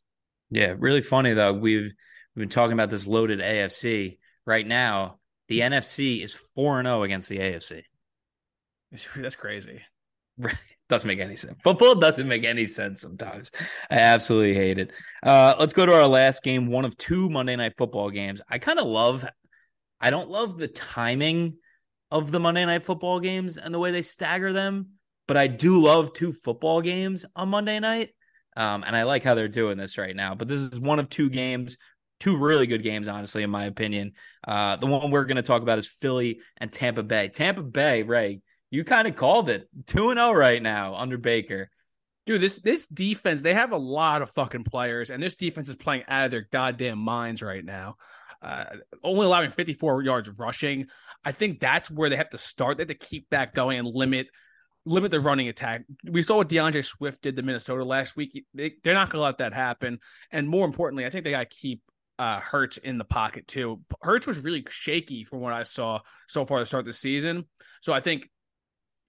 Yeah, 0.49 0.75
really 0.77 1.01
funny 1.01 1.33
though. 1.33 1.53
We've 1.53 1.91
we've 2.35 2.41
been 2.41 2.49
talking 2.49 2.73
about 2.73 2.89
this 2.89 3.07
loaded 3.07 3.39
AFC. 3.39 4.17
Right 4.45 4.67
now, 4.67 5.19
the 5.47 5.61
NFC 5.61 6.23
is 6.23 6.33
four 6.33 6.79
and 6.79 6.87
zero 6.87 6.99
oh 6.99 7.03
against 7.03 7.29
the 7.29 7.37
AFC. 7.37 7.83
That's 9.15 9.35
crazy. 9.35 9.81
doesn't 10.89 11.07
make 11.07 11.19
any 11.19 11.37
sense. 11.37 11.57
Football 11.63 11.95
doesn't 11.95 12.27
make 12.27 12.43
any 12.43 12.65
sense 12.65 13.01
sometimes. 13.01 13.49
I 13.89 13.95
absolutely 13.95 14.53
hate 14.53 14.77
it. 14.77 14.91
Uh, 15.23 15.55
let's 15.57 15.71
go 15.71 15.85
to 15.85 15.93
our 15.93 16.07
last 16.07 16.43
game, 16.43 16.67
one 16.67 16.83
of 16.83 16.97
two 16.97 17.29
Monday 17.29 17.55
Night 17.55 17.73
Football 17.77 18.09
games. 18.09 18.41
I 18.49 18.59
kind 18.59 18.77
of 18.77 18.87
love. 18.87 19.25
I 20.01 20.09
don't 20.09 20.29
love 20.29 20.57
the 20.57 20.67
timing 20.67 21.55
of 22.11 22.31
the 22.31 22.41
Monday 22.41 22.65
Night 22.65 22.83
Football 22.83 23.21
games 23.21 23.57
and 23.57 23.73
the 23.73 23.79
way 23.79 23.91
they 23.91 24.01
stagger 24.01 24.51
them 24.51 24.89
but 25.31 25.37
I 25.37 25.47
do 25.47 25.81
love 25.81 26.11
two 26.11 26.33
football 26.33 26.81
games 26.81 27.25
on 27.37 27.47
Monday 27.47 27.79
night. 27.79 28.09
Um, 28.57 28.83
and 28.85 28.97
I 28.97 29.03
like 29.03 29.23
how 29.23 29.33
they're 29.33 29.47
doing 29.47 29.77
this 29.77 29.97
right 29.97 30.13
now. 30.13 30.35
But 30.35 30.49
this 30.49 30.59
is 30.59 30.77
one 30.77 30.99
of 30.99 31.07
two 31.07 31.29
games, 31.29 31.77
two 32.19 32.35
really 32.35 32.67
good 32.67 32.83
games, 32.83 33.07
honestly, 33.07 33.41
in 33.41 33.49
my 33.49 33.63
opinion. 33.63 34.11
Uh, 34.45 34.75
the 34.75 34.87
one 34.87 35.09
we're 35.09 35.23
going 35.23 35.37
to 35.37 35.41
talk 35.41 35.61
about 35.61 35.77
is 35.77 35.87
Philly 35.87 36.41
and 36.57 36.69
Tampa 36.69 37.01
Bay. 37.01 37.29
Tampa 37.29 37.63
Bay, 37.63 38.03
Ray, 38.03 38.41
you 38.71 38.83
kind 38.83 39.07
of 39.07 39.15
called 39.15 39.49
it 39.49 39.69
2 39.87 40.13
0 40.13 40.33
right 40.33 40.61
now 40.61 40.95
under 40.95 41.17
Baker. 41.17 41.69
Dude, 42.25 42.41
this 42.41 42.57
this 42.57 42.85
defense, 42.87 43.41
they 43.41 43.53
have 43.53 43.71
a 43.71 43.77
lot 43.77 44.21
of 44.21 44.31
fucking 44.31 44.65
players, 44.65 45.11
and 45.11 45.23
this 45.23 45.35
defense 45.35 45.69
is 45.69 45.77
playing 45.77 46.03
out 46.09 46.25
of 46.25 46.31
their 46.31 46.45
goddamn 46.51 46.99
minds 46.99 47.41
right 47.41 47.63
now. 47.63 47.95
Uh, 48.41 48.65
only 49.01 49.27
allowing 49.27 49.51
54 49.51 50.03
yards 50.03 50.29
rushing. 50.29 50.87
I 51.23 51.31
think 51.31 51.61
that's 51.61 51.89
where 51.89 52.09
they 52.09 52.17
have 52.17 52.31
to 52.31 52.37
start. 52.37 52.75
They 52.75 52.81
have 52.81 52.89
to 52.89 52.95
keep 52.95 53.29
that 53.29 53.53
going 53.53 53.79
and 53.79 53.87
limit 53.87 54.27
limit 54.85 55.11
the 55.11 55.19
running 55.19 55.47
attack. 55.47 55.83
We 56.03 56.23
saw 56.23 56.37
what 56.37 56.49
DeAndre 56.49 56.83
Swift 56.83 57.21
did 57.21 57.35
to 57.35 57.41
Minnesota 57.41 57.83
last 57.83 58.15
week. 58.15 58.45
They, 58.53 58.73
are 58.85 58.93
not 58.93 59.09
going 59.09 59.19
to 59.19 59.25
let 59.25 59.37
that 59.39 59.53
happen. 59.53 59.99
And 60.31 60.47
more 60.47 60.65
importantly, 60.65 61.05
I 61.05 61.09
think 61.09 61.23
they 61.23 61.31
got 61.31 61.49
to 61.49 61.55
keep 61.55 61.81
uh, 62.19 62.39
Hurts 62.39 62.77
in 62.77 62.97
the 62.97 63.05
pocket 63.05 63.47
too. 63.47 63.81
Hurts 64.01 64.27
was 64.27 64.39
really 64.39 64.65
shaky 64.69 65.23
from 65.23 65.39
what 65.39 65.53
I 65.53 65.63
saw 65.63 65.99
so 66.27 66.45
far 66.45 66.59
to 66.59 66.65
start 66.65 66.85
the 66.85 66.93
season. 66.93 67.45
So 67.81 67.93
I 67.93 67.99
think 67.99 68.29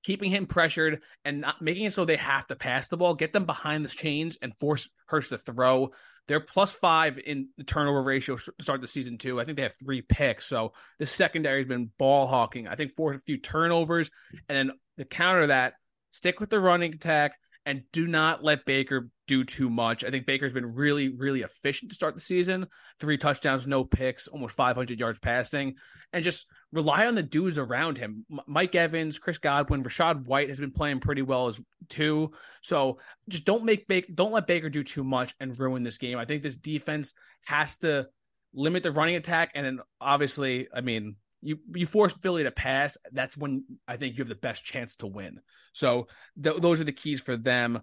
keeping 0.02 0.30
him 0.30 0.46
pressured 0.46 1.02
and 1.24 1.40
not 1.40 1.62
making 1.62 1.84
it 1.84 1.92
so 1.92 2.04
they 2.04 2.16
have 2.16 2.46
to 2.48 2.56
pass 2.56 2.88
the 2.88 2.96
ball, 2.96 3.14
get 3.14 3.32
them 3.32 3.44
behind 3.44 3.84
the 3.84 3.88
chains 3.88 4.38
and 4.42 4.52
force 4.58 4.88
Hurts 5.06 5.28
to 5.30 5.38
throw. 5.38 5.90
They're 6.28 6.40
plus 6.40 6.72
five 6.72 7.18
in 7.18 7.48
the 7.58 7.64
turnover 7.64 8.02
ratio 8.02 8.36
start 8.36 8.80
the 8.80 8.86
season 8.86 9.18
too. 9.18 9.40
I 9.40 9.44
think 9.44 9.56
they 9.56 9.64
have 9.64 9.76
three 9.76 10.02
picks. 10.02 10.46
So 10.46 10.72
the 10.98 11.06
secondary 11.06 11.60
has 11.60 11.68
been 11.68 11.90
ball 11.98 12.26
hawking. 12.26 12.68
I 12.68 12.76
think 12.76 12.94
forced 12.94 13.20
a 13.20 13.22
few 13.22 13.38
turnovers 13.38 14.10
and 14.48 14.56
then 14.56 14.76
to 14.98 15.04
counter 15.04 15.48
that, 15.48 15.74
stick 16.10 16.40
with 16.40 16.50
the 16.50 16.60
running 16.60 16.94
attack 16.94 17.34
and 17.64 17.82
do 17.92 18.06
not 18.06 18.42
let 18.42 18.64
Baker 18.64 19.08
do 19.28 19.44
too 19.44 19.70
much. 19.70 20.04
I 20.04 20.10
think 20.10 20.26
Baker's 20.26 20.52
been 20.52 20.74
really, 20.74 21.08
really 21.08 21.42
efficient 21.42 21.90
to 21.90 21.94
start 21.94 22.14
the 22.14 22.20
season. 22.20 22.66
Three 22.98 23.16
touchdowns, 23.16 23.66
no 23.66 23.84
picks, 23.84 24.26
almost 24.26 24.56
500 24.56 24.98
yards 24.98 25.18
passing, 25.20 25.76
and 26.12 26.24
just 26.24 26.46
rely 26.72 27.06
on 27.06 27.14
the 27.14 27.22
dudes 27.22 27.58
around 27.58 27.98
him. 27.98 28.26
Mike 28.46 28.74
Evans, 28.74 29.18
Chris 29.18 29.38
Godwin, 29.38 29.84
Rachaad 29.84 30.24
White 30.24 30.48
has 30.48 30.58
been 30.58 30.72
playing 30.72 31.00
pretty 31.00 31.22
well 31.22 31.46
as 31.46 31.60
too. 31.88 32.32
So 32.62 32.98
just 33.28 33.44
don't 33.44 33.64
make 33.64 33.86
Baker, 33.86 34.12
don't 34.12 34.32
let 34.32 34.46
Baker 34.46 34.68
do 34.68 34.82
too 34.82 35.04
much 35.04 35.34
and 35.38 35.58
ruin 35.58 35.84
this 35.84 35.98
game. 35.98 36.18
I 36.18 36.24
think 36.24 36.42
this 36.42 36.56
defense 36.56 37.14
has 37.46 37.78
to 37.78 38.08
limit 38.54 38.82
the 38.82 38.92
running 38.92 39.16
attack, 39.16 39.52
and 39.54 39.64
then 39.64 39.80
obviously, 40.00 40.68
I 40.74 40.80
mean, 40.80 41.16
you 41.42 41.58
you 41.74 41.86
force 41.86 42.14
Philly 42.22 42.44
to 42.44 42.50
pass, 42.50 42.96
that's 43.10 43.36
when 43.36 43.64
I 43.86 43.96
think 43.96 44.16
you 44.16 44.22
have 44.22 44.28
the 44.28 44.34
best 44.34 44.64
chance 44.64 44.96
to 44.96 45.06
win. 45.06 45.40
So 45.72 46.06
th- 46.42 46.58
those 46.58 46.80
are 46.80 46.84
the 46.84 46.92
keys 46.92 47.20
for 47.20 47.36
them. 47.36 47.82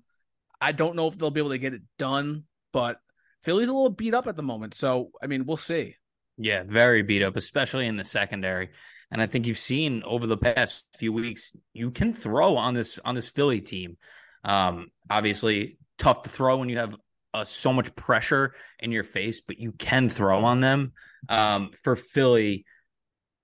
I 0.62 0.72
don't 0.72 0.96
know 0.96 1.08
if 1.08 1.18
they'll 1.18 1.32
be 1.32 1.40
able 1.40 1.52
to 1.52 1.58
get 1.58 1.74
it 1.74 1.82
done, 1.98 2.44
but 2.74 2.98
Philly's 3.44 3.68
a 3.68 3.74
little 3.74 3.90
beat 3.90 4.14
up 4.14 4.28
at 4.28 4.36
the 4.36 4.44
moment. 4.44 4.74
So 4.74 5.12
I 5.22 5.28
mean, 5.28 5.46
we'll 5.46 5.58
see. 5.58 5.96
Yeah, 6.38 6.64
very 6.66 7.04
beat 7.04 7.22
up, 7.22 7.36
especially 7.36 7.86
in 7.86 7.98
the 7.98 8.04
secondary. 8.04 8.70
And 9.12 9.22
I 9.22 9.28
think 9.28 9.46
you've 9.46 9.60
seen 9.60 10.04
over 10.04 10.28
the 10.28 10.38
past 10.38 10.86
few 10.98 11.12
weeks, 11.12 11.52
you 11.74 11.92
can 11.92 12.14
throw 12.14 12.58
on 12.58 12.74
this 12.74 13.00
on 13.04 13.16
this 13.16 13.30
Philly 13.30 13.62
team. 13.62 13.98
Um, 14.44 14.92
obviously, 15.10 15.78
tough 15.98 16.24
to 16.24 16.30
throw 16.30 16.58
when 16.58 16.70
you 16.70 16.78
have 16.78 16.96
uh, 17.34 17.46
so 17.46 17.74
much 17.74 17.96
pressure 17.96 18.54
in 18.80 18.92
your 18.92 19.04
face, 19.04 19.42
but 19.42 19.60
you 19.60 19.72
can 19.72 20.10
throw 20.10 20.46
on 20.46 20.62
them. 20.62 20.94
Um, 21.28 21.72
for 21.84 21.96
Philly, 21.96 22.66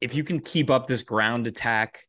if 0.02 0.14
you 0.14 0.24
can 0.24 0.40
keep 0.40 0.70
up 0.70 0.88
this 0.88 1.04
ground 1.04 1.48
attack, 1.48 2.00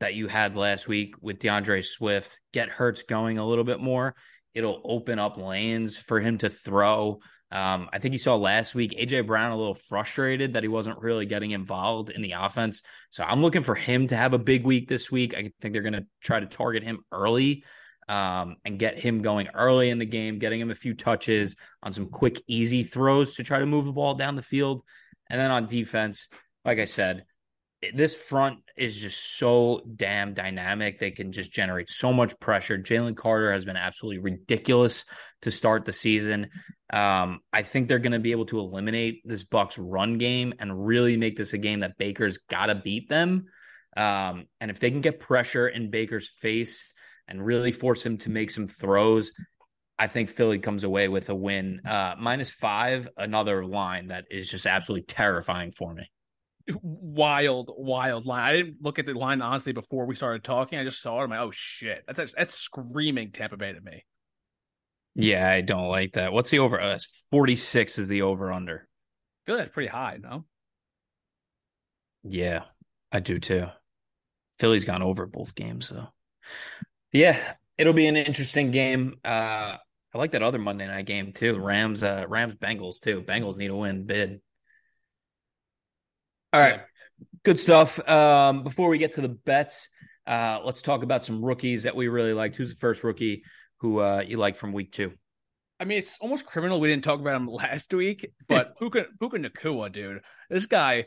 that 0.00 0.14
you 0.14 0.28
had 0.28 0.56
last 0.56 0.88
week 0.88 1.14
with 1.20 1.38
DeAndre 1.38 1.84
Swift 1.84 2.40
get 2.52 2.68
Hurts 2.68 3.02
going 3.02 3.38
a 3.38 3.44
little 3.44 3.64
bit 3.64 3.80
more. 3.80 4.14
It'll 4.54 4.80
open 4.84 5.18
up 5.18 5.36
lanes 5.36 5.96
for 5.96 6.20
him 6.20 6.38
to 6.38 6.50
throw. 6.50 7.20
Um, 7.50 7.88
I 7.92 7.98
think 7.98 8.12
you 8.12 8.18
saw 8.18 8.36
last 8.36 8.74
week 8.74 8.92
AJ 8.98 9.26
Brown 9.26 9.52
a 9.52 9.56
little 9.56 9.74
frustrated 9.74 10.52
that 10.52 10.62
he 10.62 10.68
wasn't 10.68 11.00
really 11.00 11.24
getting 11.24 11.52
involved 11.52 12.10
in 12.10 12.20
the 12.20 12.32
offense. 12.32 12.82
So 13.10 13.24
I'm 13.24 13.40
looking 13.40 13.62
for 13.62 13.74
him 13.74 14.06
to 14.08 14.16
have 14.16 14.34
a 14.34 14.38
big 14.38 14.64
week 14.64 14.88
this 14.88 15.10
week. 15.10 15.34
I 15.34 15.50
think 15.60 15.72
they're 15.72 15.82
going 15.82 15.94
to 15.94 16.06
try 16.20 16.40
to 16.40 16.46
target 16.46 16.82
him 16.82 17.00
early 17.10 17.64
um, 18.08 18.56
and 18.64 18.78
get 18.78 18.98
him 18.98 19.22
going 19.22 19.48
early 19.54 19.88
in 19.90 19.98
the 19.98 20.06
game, 20.06 20.38
getting 20.38 20.60
him 20.60 20.70
a 20.70 20.74
few 20.74 20.92
touches 20.92 21.56
on 21.82 21.92
some 21.92 22.08
quick, 22.08 22.42
easy 22.46 22.82
throws 22.82 23.36
to 23.36 23.44
try 23.44 23.58
to 23.58 23.66
move 23.66 23.86
the 23.86 23.92
ball 23.92 24.14
down 24.14 24.36
the 24.36 24.42
field. 24.42 24.82
And 25.30 25.40
then 25.40 25.50
on 25.50 25.66
defense, 25.66 26.28
like 26.64 26.78
I 26.78 26.84
said, 26.84 27.24
this 27.94 28.16
front 28.16 28.58
is 28.76 28.96
just 28.96 29.38
so 29.38 29.82
damn 29.94 30.34
dynamic. 30.34 30.98
They 30.98 31.12
can 31.12 31.30
just 31.30 31.52
generate 31.52 31.88
so 31.88 32.12
much 32.12 32.38
pressure. 32.40 32.76
Jalen 32.76 33.16
Carter 33.16 33.52
has 33.52 33.64
been 33.64 33.76
absolutely 33.76 34.18
ridiculous 34.18 35.04
to 35.42 35.50
start 35.50 35.84
the 35.84 35.92
season. 35.92 36.50
Um, 36.92 37.40
I 37.52 37.62
think 37.62 37.88
they're 37.88 38.00
going 38.00 38.12
to 38.12 38.18
be 38.18 38.32
able 38.32 38.46
to 38.46 38.58
eliminate 38.58 39.22
this 39.24 39.44
Bucks 39.44 39.78
run 39.78 40.18
game 40.18 40.54
and 40.58 40.86
really 40.86 41.16
make 41.16 41.36
this 41.36 41.52
a 41.52 41.58
game 41.58 41.80
that 41.80 41.98
Baker's 41.98 42.38
got 42.50 42.66
to 42.66 42.74
beat 42.74 43.08
them. 43.08 43.46
Um, 43.96 44.46
and 44.60 44.70
if 44.70 44.80
they 44.80 44.90
can 44.90 45.00
get 45.00 45.20
pressure 45.20 45.68
in 45.68 45.90
Baker's 45.90 46.28
face 46.28 46.92
and 47.28 47.44
really 47.44 47.72
force 47.72 48.04
him 48.04 48.18
to 48.18 48.30
make 48.30 48.50
some 48.50 48.66
throws, 48.66 49.30
I 50.00 50.08
think 50.08 50.30
Philly 50.30 50.58
comes 50.58 50.82
away 50.82 51.06
with 51.08 51.28
a 51.28 51.34
win. 51.34 51.80
Uh, 51.86 52.14
minus 52.18 52.50
five, 52.50 53.08
another 53.16 53.64
line 53.64 54.08
that 54.08 54.24
is 54.30 54.50
just 54.50 54.66
absolutely 54.66 55.06
terrifying 55.06 55.72
for 55.72 55.94
me 55.94 56.10
wild, 56.82 57.70
wild 57.76 58.26
line. 58.26 58.42
I 58.42 58.56
didn't 58.56 58.82
look 58.82 58.98
at 58.98 59.06
the 59.06 59.14
line 59.14 59.42
honestly 59.42 59.72
before 59.72 60.06
we 60.06 60.14
started 60.14 60.44
talking. 60.44 60.78
I 60.78 60.84
just 60.84 61.02
saw 61.02 61.20
it. 61.20 61.24
I'm 61.24 61.30
like, 61.30 61.40
oh 61.40 61.50
shit, 61.50 62.04
that's 62.06 62.34
that's 62.34 62.54
screaming 62.54 63.32
Tampa 63.32 63.56
Bay 63.56 63.72
to 63.72 63.80
me. 63.80 64.04
Yeah, 65.14 65.50
I 65.50 65.62
don't 65.62 65.88
like 65.88 66.12
that. 66.12 66.32
What's 66.32 66.50
the 66.50 66.60
over? 66.60 66.80
Uh, 66.80 66.98
Forty 67.30 67.56
six 67.56 67.98
is 67.98 68.08
the 68.08 68.22
over 68.22 68.52
under. 68.52 68.86
I 68.86 69.40
feel 69.46 69.56
like 69.56 69.64
that's 69.64 69.74
pretty 69.74 69.88
high, 69.88 70.18
no? 70.20 70.44
Yeah, 72.22 72.64
I 73.10 73.20
do 73.20 73.38
too. 73.38 73.66
Philly's 74.58 74.84
gone 74.84 75.02
over 75.02 75.26
both 75.26 75.54
games, 75.54 75.88
so 75.88 76.08
yeah, 77.12 77.54
it'll 77.76 77.92
be 77.92 78.06
an 78.06 78.16
interesting 78.16 78.70
game. 78.70 79.14
Uh, 79.24 79.76
I 80.14 80.18
like 80.18 80.32
that 80.32 80.42
other 80.42 80.58
Monday 80.58 80.86
night 80.86 81.06
game 81.06 81.32
too. 81.32 81.58
Rams, 81.58 82.02
uh, 82.02 82.24
Rams, 82.28 82.54
Bengals 82.54 83.00
too. 83.00 83.22
Bengals 83.22 83.58
need 83.58 83.70
a 83.70 83.76
win 83.76 84.04
bid. 84.04 84.40
All 86.52 86.60
right. 86.60 86.80
Good 87.42 87.58
stuff. 87.58 88.06
Um, 88.08 88.62
before 88.62 88.88
we 88.88 88.96
get 88.96 89.12
to 89.12 89.20
the 89.20 89.28
bets, 89.28 89.90
uh, 90.26 90.60
let's 90.64 90.80
talk 90.80 91.02
about 91.02 91.22
some 91.22 91.44
rookies 91.44 91.82
that 91.82 91.94
we 91.94 92.08
really 92.08 92.32
liked. 92.32 92.56
Who's 92.56 92.70
the 92.70 92.78
first 92.80 93.04
rookie 93.04 93.42
who 93.80 94.00
uh, 94.00 94.22
you 94.26 94.38
like 94.38 94.56
from 94.56 94.72
week 94.72 94.92
two? 94.92 95.12
I 95.78 95.84
mean, 95.84 95.98
it's 95.98 96.18
almost 96.20 96.46
criminal 96.46 96.80
we 96.80 96.88
didn't 96.88 97.04
talk 97.04 97.20
about 97.20 97.36
him 97.36 97.46
last 97.48 97.92
week, 97.92 98.32
but 98.48 98.76
Puka, 98.78 99.06
Puka 99.20 99.38
Nacua, 99.38 99.92
dude. 99.92 100.20
This 100.48 100.64
guy, 100.64 101.04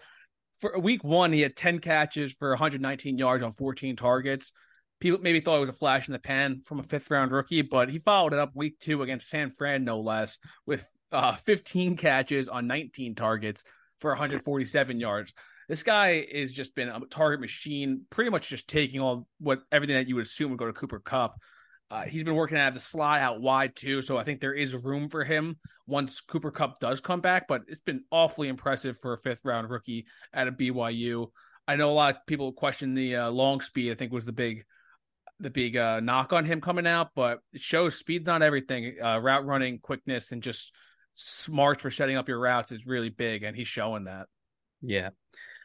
for 0.60 0.78
week 0.80 1.04
one, 1.04 1.34
he 1.34 1.42
had 1.42 1.56
10 1.56 1.80
catches 1.80 2.34
for 2.34 2.50
119 2.52 3.18
yards 3.18 3.42
on 3.42 3.52
14 3.52 3.96
targets. 3.96 4.52
People 5.00 5.22
maybe 5.22 5.40
thought 5.40 5.58
it 5.58 5.62
was 5.62 5.70
a 5.70 5.74
flash 5.74 6.08
in 6.08 6.14
the 6.14 6.20
pan 6.20 6.62
from 6.64 6.80
a 6.80 6.84
fifth 6.84 7.10
round 7.10 7.32
rookie, 7.32 7.64
but 7.64 7.90
he 7.90 7.98
followed 7.98 8.34
it 8.34 8.40
up 8.40 8.52
week 8.54 8.80
two 8.80 9.02
against 9.02 9.30
San 9.30 9.50
Fran, 9.50 9.84
no 9.84 10.02
less, 10.02 10.38
with 10.68 10.88
uh, 11.12 11.36
15 11.36 11.98
catches 11.98 12.48
on 12.48 12.68
19 12.68 13.16
targets 13.16 13.64
for 14.02 14.12
147 14.12 15.00
yards. 15.00 15.34
This 15.70 15.84
guy 15.84 16.26
is 16.30 16.52
just 16.52 16.76
been 16.76 16.90
a 16.90 17.00
target 17.10 17.40
machine, 17.40 18.02
pretty 18.10 18.30
much 18.30 18.50
just 18.50 18.68
taking 18.68 19.00
all 19.00 19.28
what 19.40 19.62
everything 19.72 19.96
that 19.96 20.10
you 20.10 20.16
would 20.16 20.26
assume 20.26 20.50
would 20.50 20.60
go 20.60 20.66
to 20.66 20.74
Cooper 20.74 21.00
Kupp. 21.00 21.40
Uh, 21.90 22.04
he's 22.04 22.24
been 22.24 22.36
working 22.36 22.58
out 22.58 22.70
of 22.70 22.74
the 22.74 22.80
slot 22.80 23.22
out 23.22 23.42
wide 23.42 23.76
too, 23.76 24.02
so 24.02 24.18
I 24.18 24.24
think 24.24 24.40
there 24.40 24.54
is 24.54 24.74
room 24.76 25.10
for 25.10 25.24
him 25.24 25.58
once 25.88 26.22
Cooper 26.22 26.52
Kupp 26.52 26.80
does 26.80 27.00
come 27.00 27.22
back. 27.22 27.48
But 27.48 27.62
it's 27.68 27.82
been 27.82 28.04
awfully 28.12 28.48
impressive 28.48 28.98
for 28.98 29.14
a 29.14 29.18
fifth 29.18 29.46
round 29.46 29.70
rookie 29.70 30.06
at 30.34 30.48
a 30.48 30.52
BYU. 30.52 31.28
I 31.68 31.76
know 31.76 31.92
a 31.92 31.94
lot 31.94 32.16
of 32.16 32.26
people 32.26 32.52
question 32.54 32.94
the 32.94 33.18
uh, 33.18 33.30
long 33.30 33.62
speed. 33.62 33.92
I 33.92 33.96
think 33.96 34.12
was 34.12 34.26
the 34.26 34.32
big, 34.32 34.64
the 35.40 35.50
big 35.50 35.78
uh, 35.78 36.00
knock 36.00 36.34
on 36.34 36.46
him 36.46 36.60
coming 36.60 36.88
out, 36.88 37.10
but 37.16 37.40
it 37.54 37.62
shows 37.62 37.96
speed's 37.96 38.28
not 38.28 38.42
everything. 38.42 38.96
Uh, 39.02 39.20
route 39.20 39.46
running, 39.46 39.80
quickness, 39.80 40.32
and 40.32 40.42
just 40.42 40.74
smart 41.22 41.82
for 41.82 41.92
setting 41.92 42.18
up 42.18 42.28
your 42.28 42.40
routes 42.40 42.72
is 42.72 42.86
really 42.86 43.10
big, 43.10 43.44
and 43.44 43.56
he's 43.56 43.68
showing 43.68 44.06
that. 44.06 44.28
Yeah. 44.82 45.10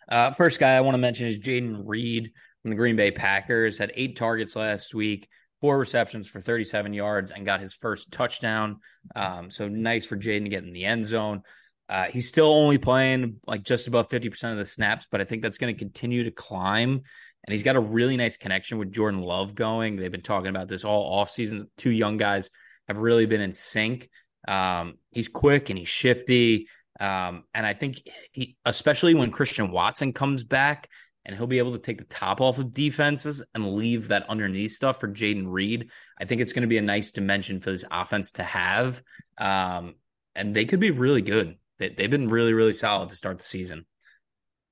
Uh, 0.08 0.32
first 0.32 0.60
guy 0.60 0.74
I 0.74 0.80
want 0.80 0.94
to 0.94 0.98
mention 0.98 1.26
is 1.26 1.38
Jayden 1.38 1.82
Reed 1.84 2.32
from 2.62 2.70
the 2.70 2.76
Green 2.76 2.96
Bay 2.96 3.10
Packers. 3.10 3.78
Had 3.78 3.92
eight 3.94 4.16
targets 4.16 4.54
last 4.54 4.94
week, 4.94 5.28
four 5.60 5.78
receptions 5.78 6.28
for 6.28 6.40
37 6.40 6.92
yards, 6.92 7.30
and 7.30 7.44
got 7.46 7.60
his 7.60 7.74
first 7.74 8.10
touchdown. 8.10 8.78
Um, 9.14 9.50
so 9.50 9.68
nice 9.68 10.06
for 10.06 10.16
Jayden 10.16 10.44
to 10.44 10.50
get 10.50 10.64
in 10.64 10.72
the 10.72 10.84
end 10.84 11.06
zone. 11.06 11.42
Uh, 11.88 12.04
he's 12.04 12.28
still 12.28 12.52
only 12.52 12.78
playing 12.78 13.36
like 13.46 13.62
just 13.62 13.86
above 13.86 14.08
50% 14.08 14.50
of 14.50 14.58
the 14.58 14.64
snaps, 14.64 15.06
but 15.10 15.20
I 15.20 15.24
think 15.24 15.42
that's 15.42 15.58
going 15.58 15.74
to 15.74 15.78
continue 15.78 16.24
to 16.24 16.32
climb. 16.32 16.90
And 16.90 17.52
he's 17.52 17.62
got 17.62 17.76
a 17.76 17.80
really 17.80 18.16
nice 18.16 18.36
connection 18.36 18.78
with 18.78 18.92
Jordan 18.92 19.22
Love 19.22 19.54
going. 19.54 19.96
They've 19.96 20.10
been 20.10 20.22
talking 20.22 20.48
about 20.48 20.66
this 20.66 20.84
all 20.84 21.24
offseason. 21.24 21.66
Two 21.76 21.92
young 21.92 22.16
guys 22.16 22.50
have 22.88 22.98
really 22.98 23.26
been 23.26 23.40
in 23.40 23.52
sync. 23.52 24.08
Um, 24.46 24.94
he's 25.11 25.28
quick 25.28 25.70
and 25.70 25.78
he's 25.78 25.88
shifty. 25.88 26.68
Um, 26.98 27.44
and 27.52 27.66
I 27.66 27.74
think, 27.74 28.02
he, 28.32 28.56
especially 28.64 29.14
when 29.14 29.30
Christian 29.30 29.70
Watson 29.70 30.12
comes 30.12 30.44
back 30.44 30.88
and 31.24 31.37
he'll 31.37 31.46
be 31.46 31.59
able 31.59 31.72
to 31.72 31.78
take 31.78 31.98
the 31.98 32.04
top 32.04 32.40
off 32.40 32.59
of 32.59 32.72
defenses 32.72 33.42
and 33.54 33.74
leave 33.74 34.09
that 34.09 34.28
underneath 34.28 34.72
stuff 34.72 35.00
for 35.00 35.09
Jayden 35.09 35.44
Reed, 35.46 35.90
I 36.18 36.24
think 36.24 36.40
it's 36.40 36.52
going 36.52 36.62
to 36.62 36.68
be 36.68 36.78
a 36.78 36.82
nice 36.82 37.11
dimension 37.11 37.61
for 37.61 37.70
this 37.70 37.85
offense 37.90 38.32
to 38.32 38.44
have. 38.44 39.02
Um, 39.37 39.96
and 40.35 40.54
they 40.54 40.64
could 40.64 40.80
be 40.80 40.90
really 40.90 41.22
good. 41.22 41.56
They, 41.78 41.90
they've 41.90 42.11
been 42.11 42.28
really, 42.28 42.54
really 42.54 42.72
solid 42.72 43.09
to 43.09 43.16
start 43.16 43.38
the 43.38 43.44
season. 43.44 43.85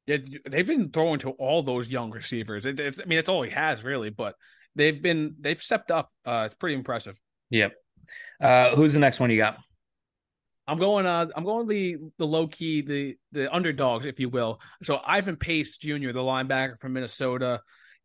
Yeah, 0.07 0.19
they've 0.49 0.67
been 0.67 0.91
throwing 0.91 1.19
to 1.21 1.31
all 1.31 1.63
those 1.63 1.91
young 1.91 2.11
receivers. 2.11 2.67
It, 2.67 2.79
it, 2.79 2.97
I 3.03 3.07
mean, 3.07 3.19
it's 3.19 3.29
all 3.29 3.43
he 3.43 3.51
has 3.51 3.83
really, 3.85 4.11
but 4.11 4.35
they've 4.75 5.01
been 5.01 5.37
they've 5.41 5.63
stepped 5.63 5.91
up. 5.91 6.11
Uh, 6.27 6.45
it's 6.47 6.55
pretty 6.55 6.75
impressive. 6.75 7.19
Yep. 7.51 7.73
Uh, 8.41 8.75
who's 8.75 8.95
the 8.95 9.01
next 9.01 9.21
one 9.21 9.31
you 9.31 9.37
got? 9.37 9.59
I'm 10.67 10.79
going. 10.79 11.07
Uh, 11.07 11.27
I'm 11.37 11.45
going 11.45 11.67
the 11.67 11.99
the 12.19 12.27
low 12.27 12.47
key, 12.47 12.81
the 12.81 13.17
the 13.33 13.55
underdogs, 13.55 14.07
if 14.07 14.19
you 14.19 14.29
will. 14.29 14.61
So 14.83 14.99
Ivan 15.05 15.37
Pace 15.37 15.77
Jr., 15.79 16.13
the 16.13 16.21
linebacker 16.21 16.79
from 16.79 16.95
Minnesota, 16.95 17.61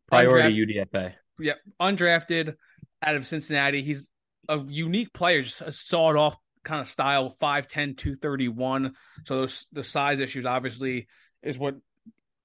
priority 0.08 0.66
UDFA. 0.66 1.14
Yep, 1.38 1.58
undrafted 1.80 2.54
out 3.02 3.16
of 3.16 3.26
Cincinnati. 3.26 3.82
He's 3.82 4.10
a 4.48 4.58
unique 4.58 5.12
player, 5.14 5.42
just 5.42 5.62
a 5.62 5.72
sawed 5.72 6.16
off 6.16 6.36
kind 6.62 6.82
of 6.82 6.88
style, 6.88 7.34
5'10", 7.40 7.96
231. 7.96 8.92
So 9.24 9.36
those 9.36 9.66
the 9.72 9.84
size 9.84 10.20
issues 10.20 10.44
obviously 10.44 11.08
is 11.42 11.58
what 11.58 11.76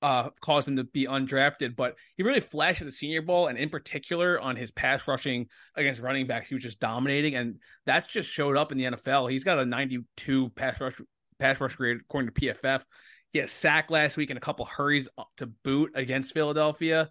uh, 0.06 0.30
caused 0.40 0.68
him 0.68 0.76
to 0.76 0.84
be 0.84 1.08
undrafted, 1.08 1.76
but 1.76 1.96
he 2.16 2.22
really 2.22 2.40
flashed 2.40 2.80
at 2.80 2.86
the 2.86 2.92
Senior 2.92 3.24
Bowl, 3.24 3.48
and 3.48 3.58
in 3.58 3.70
particular 3.70 4.40
on 4.40 4.56
his 4.56 4.70
pass 4.70 5.08
rushing 5.08 5.48
against 5.76 6.00
running 6.00 6.28
backs, 6.28 6.48
he 6.48 6.54
was 6.54 6.64
just 6.64 6.80
dominating, 6.80 7.34
and 7.34 7.56
that's 7.88 8.06
just 8.06 8.30
showed 8.30 8.56
up 8.56 8.72
in 8.72 8.78
the 8.78 8.84
NFL. 8.84 9.32
He's 9.32 9.44
got 9.44 9.58
a 9.58 9.66
92 9.66 10.50
pass 10.50 10.80
rush 10.80 11.02
pass 11.40 11.60
rush 11.60 11.76
grade 11.76 11.98
according 12.02 12.32
to 12.32 12.40
PFF. 12.40 12.84
He 13.32 13.40
had 13.40 13.48
a 13.48 13.52
sack 13.52 13.90
last 13.90 14.16
week 14.16 14.30
and 14.30 14.38
a 14.38 14.42
couple 14.42 14.66
hurries 14.66 15.10
to 15.38 15.48
boot 15.48 15.94
against 15.96 16.36
Philadelphia. 16.36 17.10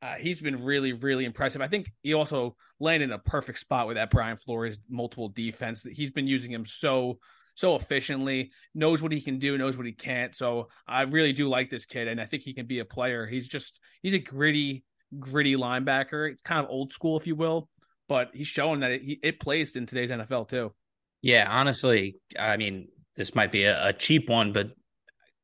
Uh, 0.00 0.14
he's 0.14 0.40
been 0.40 0.64
really, 0.64 0.92
really 0.92 1.24
impressive. 1.24 1.60
I 1.60 1.66
think 1.66 1.90
he 2.02 2.14
also 2.14 2.54
landed 2.78 3.06
in 3.06 3.12
a 3.12 3.18
perfect 3.18 3.58
spot 3.58 3.88
with 3.88 3.96
that 3.96 4.10
Brian 4.10 4.36
Flores 4.36 4.78
multiple 4.88 5.28
defense. 5.28 5.82
That 5.82 5.92
he's 5.92 6.12
been 6.12 6.28
using 6.28 6.52
him 6.52 6.66
so 6.66 7.18
so 7.58 7.74
efficiently, 7.74 8.52
knows 8.72 9.02
what 9.02 9.10
he 9.10 9.20
can 9.20 9.40
do, 9.40 9.58
knows 9.58 9.76
what 9.76 9.84
he 9.84 9.90
can't. 9.90 10.36
So 10.36 10.68
I 10.86 11.02
really 11.02 11.32
do 11.32 11.48
like 11.48 11.70
this 11.70 11.86
kid, 11.86 12.06
and 12.06 12.20
I 12.20 12.24
think 12.24 12.44
he 12.44 12.54
can 12.54 12.66
be 12.66 12.78
a 12.78 12.84
player. 12.84 13.26
He's 13.26 13.48
just 13.48 13.80
he's 14.00 14.14
a 14.14 14.20
gritty, 14.20 14.84
gritty 15.18 15.56
linebacker. 15.56 16.30
It's 16.30 16.40
kind 16.40 16.64
of 16.64 16.70
old 16.70 16.92
school, 16.92 17.16
if 17.18 17.26
you 17.26 17.34
will, 17.34 17.68
but 18.08 18.28
he's 18.32 18.46
showing 18.46 18.80
that 18.80 18.92
it, 18.92 19.18
it 19.24 19.40
plays 19.40 19.74
in 19.74 19.86
today's 19.86 20.12
NFL 20.12 20.48
too. 20.48 20.72
Yeah, 21.20 21.48
honestly, 21.50 22.20
I 22.38 22.58
mean, 22.58 22.90
this 23.16 23.34
might 23.34 23.50
be 23.50 23.64
a, 23.64 23.88
a 23.88 23.92
cheap 23.92 24.28
one, 24.28 24.52
but 24.52 24.70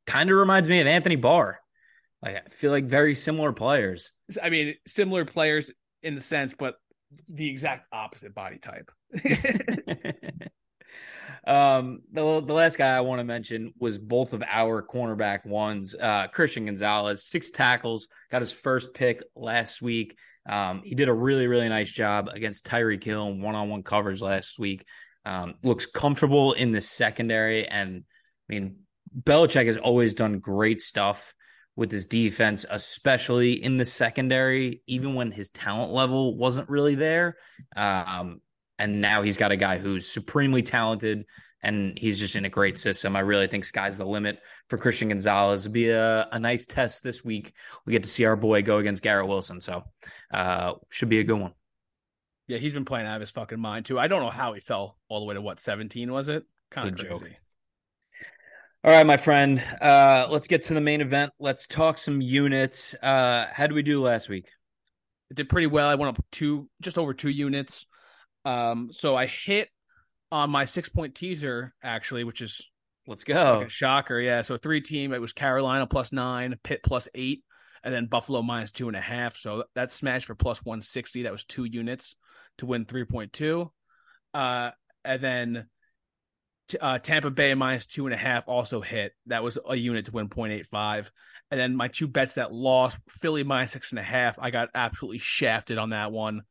kind 0.06 0.30
of 0.30 0.36
reminds 0.36 0.68
me 0.68 0.78
of 0.78 0.86
Anthony 0.86 1.16
Barr. 1.16 1.58
Like, 2.22 2.36
I 2.36 2.48
feel 2.50 2.70
like 2.70 2.84
very 2.84 3.16
similar 3.16 3.52
players. 3.52 4.12
I 4.40 4.50
mean, 4.50 4.76
similar 4.86 5.24
players 5.24 5.72
in 6.04 6.14
the 6.14 6.20
sense, 6.20 6.54
but 6.56 6.76
the 7.26 7.50
exact 7.50 7.88
opposite 7.92 8.36
body 8.36 8.58
type. 8.58 8.92
Um, 11.46 12.00
the 12.12 12.40
the 12.40 12.54
last 12.54 12.78
guy 12.78 12.96
I 12.96 13.00
want 13.00 13.20
to 13.20 13.24
mention 13.24 13.74
was 13.78 13.98
both 13.98 14.32
of 14.32 14.42
our 14.48 14.82
cornerback 14.82 15.44
ones. 15.44 15.94
Uh, 15.98 16.28
Christian 16.28 16.64
Gonzalez, 16.66 17.24
six 17.24 17.50
tackles, 17.50 18.08
got 18.30 18.40
his 18.40 18.52
first 18.52 18.94
pick 18.94 19.22
last 19.36 19.82
week. 19.82 20.16
Um, 20.48 20.82
he 20.84 20.94
did 20.94 21.08
a 21.08 21.12
really 21.12 21.46
really 21.46 21.68
nice 21.68 21.90
job 21.90 22.28
against 22.32 22.66
Tyree 22.66 22.98
Hill 23.02 23.28
in 23.28 23.42
one 23.42 23.54
on 23.54 23.68
one 23.68 23.82
coverage 23.82 24.20
last 24.20 24.58
week. 24.58 24.86
Um, 25.26 25.54
looks 25.62 25.86
comfortable 25.86 26.52
in 26.52 26.72
the 26.72 26.80
secondary, 26.80 27.66
and 27.68 28.04
I 28.48 28.52
mean 28.52 28.76
Belichick 29.22 29.66
has 29.66 29.76
always 29.76 30.14
done 30.14 30.38
great 30.38 30.80
stuff 30.80 31.34
with 31.76 31.90
his 31.90 32.06
defense, 32.06 32.64
especially 32.70 33.52
in 33.52 33.76
the 33.76 33.84
secondary, 33.84 34.82
even 34.86 35.14
when 35.14 35.32
his 35.32 35.50
talent 35.50 35.92
level 35.92 36.36
wasn't 36.36 36.68
really 36.68 36.94
there. 36.94 37.36
Um, 37.74 38.40
and 38.78 39.00
now 39.00 39.22
he's 39.22 39.36
got 39.36 39.52
a 39.52 39.56
guy 39.56 39.78
who's 39.78 40.10
supremely 40.10 40.62
talented 40.62 41.24
and 41.62 41.98
he's 41.98 42.18
just 42.18 42.36
in 42.36 42.44
a 42.44 42.50
great 42.50 42.76
system. 42.76 43.16
I 43.16 43.20
really 43.20 43.46
think 43.46 43.64
sky's 43.64 43.96
the 43.96 44.04
limit 44.04 44.38
for 44.68 44.76
Christian 44.76 45.08
Gonzalez. 45.08 45.64
It'll 45.64 45.72
be 45.72 45.88
a, 45.88 46.28
a 46.30 46.38
nice 46.38 46.66
test 46.66 47.02
this 47.02 47.24
week. 47.24 47.54
We 47.86 47.92
get 47.92 48.02
to 48.02 48.08
see 48.08 48.26
our 48.26 48.36
boy 48.36 48.62
go 48.62 48.78
against 48.78 49.02
Garrett 49.02 49.26
Wilson. 49.26 49.60
So 49.60 49.84
uh, 50.30 50.74
should 50.90 51.08
be 51.08 51.20
a 51.20 51.24
good 51.24 51.40
one. 51.40 51.54
Yeah, 52.46 52.58
he's 52.58 52.74
been 52.74 52.84
playing 52.84 53.06
out 53.06 53.16
of 53.16 53.20
his 53.20 53.30
fucking 53.30 53.58
mind 53.58 53.86
too. 53.86 53.98
I 53.98 54.06
don't 54.08 54.22
know 54.22 54.30
how 54.30 54.52
he 54.52 54.60
fell 54.60 54.98
all 55.08 55.20
the 55.20 55.26
way 55.26 55.34
to 55.34 55.40
what 55.40 55.58
17 55.58 56.12
was 56.12 56.28
it? 56.28 56.44
Kind 56.70 56.88
of 56.90 56.96
crazy. 56.96 57.24
Joke. 57.24 57.32
All 58.84 58.90
right, 58.90 59.06
my 59.06 59.16
friend. 59.16 59.62
Uh, 59.80 60.26
let's 60.28 60.46
get 60.46 60.64
to 60.64 60.74
the 60.74 60.80
main 60.82 61.00
event. 61.00 61.32
Let's 61.38 61.66
talk 61.66 61.96
some 61.96 62.20
units. 62.20 62.94
Uh, 63.02 63.46
how 63.50 63.66
did 63.66 63.72
we 63.72 63.82
do 63.82 64.02
last 64.02 64.28
week? 64.28 64.46
It 65.30 65.38
did 65.38 65.48
pretty 65.48 65.68
well. 65.68 65.88
I 65.88 65.94
went 65.94 66.18
up 66.18 66.24
two, 66.30 66.68
just 66.82 66.98
over 66.98 67.14
two 67.14 67.30
units. 67.30 67.86
Um, 68.44 68.90
so 68.92 69.16
I 69.16 69.26
hit 69.26 69.68
on 70.30 70.50
my 70.50 70.64
six 70.64 70.88
point 70.88 71.14
teaser 71.14 71.74
actually, 71.82 72.24
which 72.24 72.40
is 72.40 72.68
let's 73.06 73.24
go 73.24 73.60
like 73.60 73.70
shocker. 73.70 74.20
Yeah, 74.20 74.42
so 74.42 74.56
three 74.56 74.80
team. 74.80 75.12
It 75.12 75.20
was 75.20 75.32
Carolina 75.32 75.86
plus 75.86 76.12
nine, 76.12 76.56
Pitt 76.62 76.82
plus 76.82 77.08
eight, 77.14 77.42
and 77.82 77.92
then 77.92 78.06
Buffalo 78.06 78.42
minus 78.42 78.72
two 78.72 78.88
and 78.88 78.96
a 78.96 79.00
half. 79.00 79.36
So 79.36 79.64
that 79.74 79.92
smashed 79.92 80.26
for 80.26 80.34
plus 80.34 80.64
one 80.64 80.82
sixty. 80.82 81.22
That 81.22 81.32
was 81.32 81.44
two 81.44 81.64
units 81.64 82.16
to 82.58 82.66
win 82.66 82.84
three 82.84 83.04
point 83.04 83.32
two. 83.32 83.70
Uh, 84.32 84.70
and 85.04 85.20
then 85.20 85.66
uh, 86.80 86.98
Tampa 86.98 87.30
Bay 87.30 87.54
minus 87.54 87.86
two 87.86 88.06
and 88.06 88.14
a 88.14 88.18
half 88.18 88.48
also 88.48 88.80
hit. 88.80 89.12
That 89.26 89.42
was 89.42 89.58
a 89.68 89.76
unit 89.76 90.06
to 90.06 90.12
win 90.12 90.28
0.85. 90.28 91.10
And 91.50 91.60
then 91.60 91.76
my 91.76 91.88
two 91.88 92.08
bets 92.08 92.34
that 92.34 92.52
lost, 92.52 92.98
Philly 93.08 93.44
minus 93.44 93.72
six 93.72 93.90
and 93.92 93.98
a 93.98 94.02
half. 94.02 94.38
I 94.40 94.50
got 94.50 94.70
absolutely 94.74 95.18
shafted 95.18 95.78
on 95.78 95.90
that 95.90 96.10
one. 96.10 96.42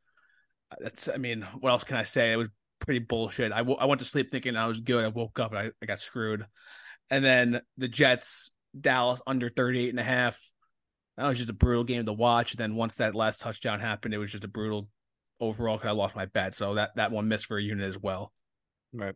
That's, 0.80 1.10
I 1.10 1.18
mean, 1.18 1.46
what 1.60 1.72
else 1.72 1.84
can 1.84 1.98
I 1.98 2.04
say? 2.04 2.32
It 2.32 2.38
was 2.38 2.50
pretty 2.80 3.00
bullshit. 3.00 3.52
I, 3.52 3.60
w- 3.60 3.78
I 3.80 3.86
went 3.86 4.00
to 4.00 4.06
sleep 4.06 4.32
thinking 4.32 4.56
I 4.56 4.68
was 4.68 4.80
good. 4.80 5.04
I 5.04 5.10
woke 5.10 5.40
up 5.40 5.52
and 5.52 5.60
I, 5.60 5.72
I 5.82 5.86
got 5.86 6.00
screwed. 6.00 6.46
And 7.10 7.24
then 7.24 7.62
the 7.78 7.88
Jets, 7.88 8.52
Dallas 8.80 9.22
under 9.28 9.50
38 9.50 9.90
and 9.90 10.00
a 10.00 10.04
half. 10.04 10.40
That 11.18 11.28
was 11.28 11.38
just 11.38 11.50
a 11.50 11.54
brutal 11.54 11.84
game 11.84 12.06
to 12.06 12.14
watch. 12.14 12.54
And 12.54 12.60
Then 12.60 12.76
once 12.76 12.96
that 12.96 13.16
last 13.16 13.42
touchdown 13.42 13.80
happened, 13.80 14.14
it 14.14 14.18
was 14.18 14.32
just 14.32 14.46
a 14.46 14.50
brutal 14.50 14.88
overall 15.40 15.78
because 15.78 15.90
I 15.90 15.92
lost 15.92 16.16
my 16.16 16.26
bet. 16.26 16.56
So 16.56 16.76
that, 16.76 16.92
that 16.96 17.12
one 17.12 17.28
missed 17.28 17.46
for 17.46 17.58
a 17.58 17.62
unit 17.62 17.88
as 17.88 18.00
well. 18.00 18.34
Right. 18.94 19.16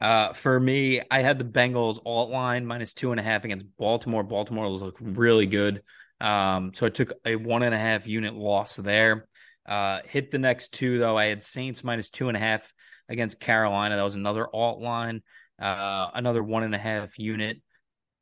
Uh, 0.00 0.32
for 0.32 0.58
me, 0.58 1.02
I 1.10 1.20
had 1.20 1.38
the 1.38 1.44
Bengals 1.44 2.00
alt 2.04 2.30
line 2.30 2.64
minus 2.66 2.94
two 2.94 3.10
and 3.10 3.20
a 3.20 3.22
half 3.22 3.44
against 3.44 3.66
Baltimore. 3.78 4.22
Baltimore 4.22 4.70
was 4.70 4.82
really 5.00 5.46
good. 5.46 5.82
Um, 6.20 6.72
so 6.74 6.86
I 6.86 6.90
took 6.90 7.12
a 7.24 7.36
one 7.36 7.62
and 7.62 7.74
a 7.74 7.78
half 7.78 8.06
unit 8.06 8.34
loss 8.34 8.76
there. 8.76 9.26
Uh, 9.66 10.00
hit 10.04 10.30
the 10.30 10.38
next 10.38 10.72
two 10.72 10.98
though. 10.98 11.16
I 11.16 11.26
had 11.26 11.42
Saints 11.42 11.84
minus 11.84 12.10
two 12.10 12.28
and 12.28 12.36
a 12.36 12.40
half 12.40 12.72
against 13.08 13.40
Carolina. 13.40 13.96
That 13.96 14.02
was 14.02 14.14
another 14.14 14.48
alt 14.52 14.80
line, 14.80 15.22
uh, 15.60 16.08
another 16.14 16.42
one 16.42 16.62
and 16.62 16.74
a 16.74 16.78
half 16.78 17.18
unit 17.18 17.60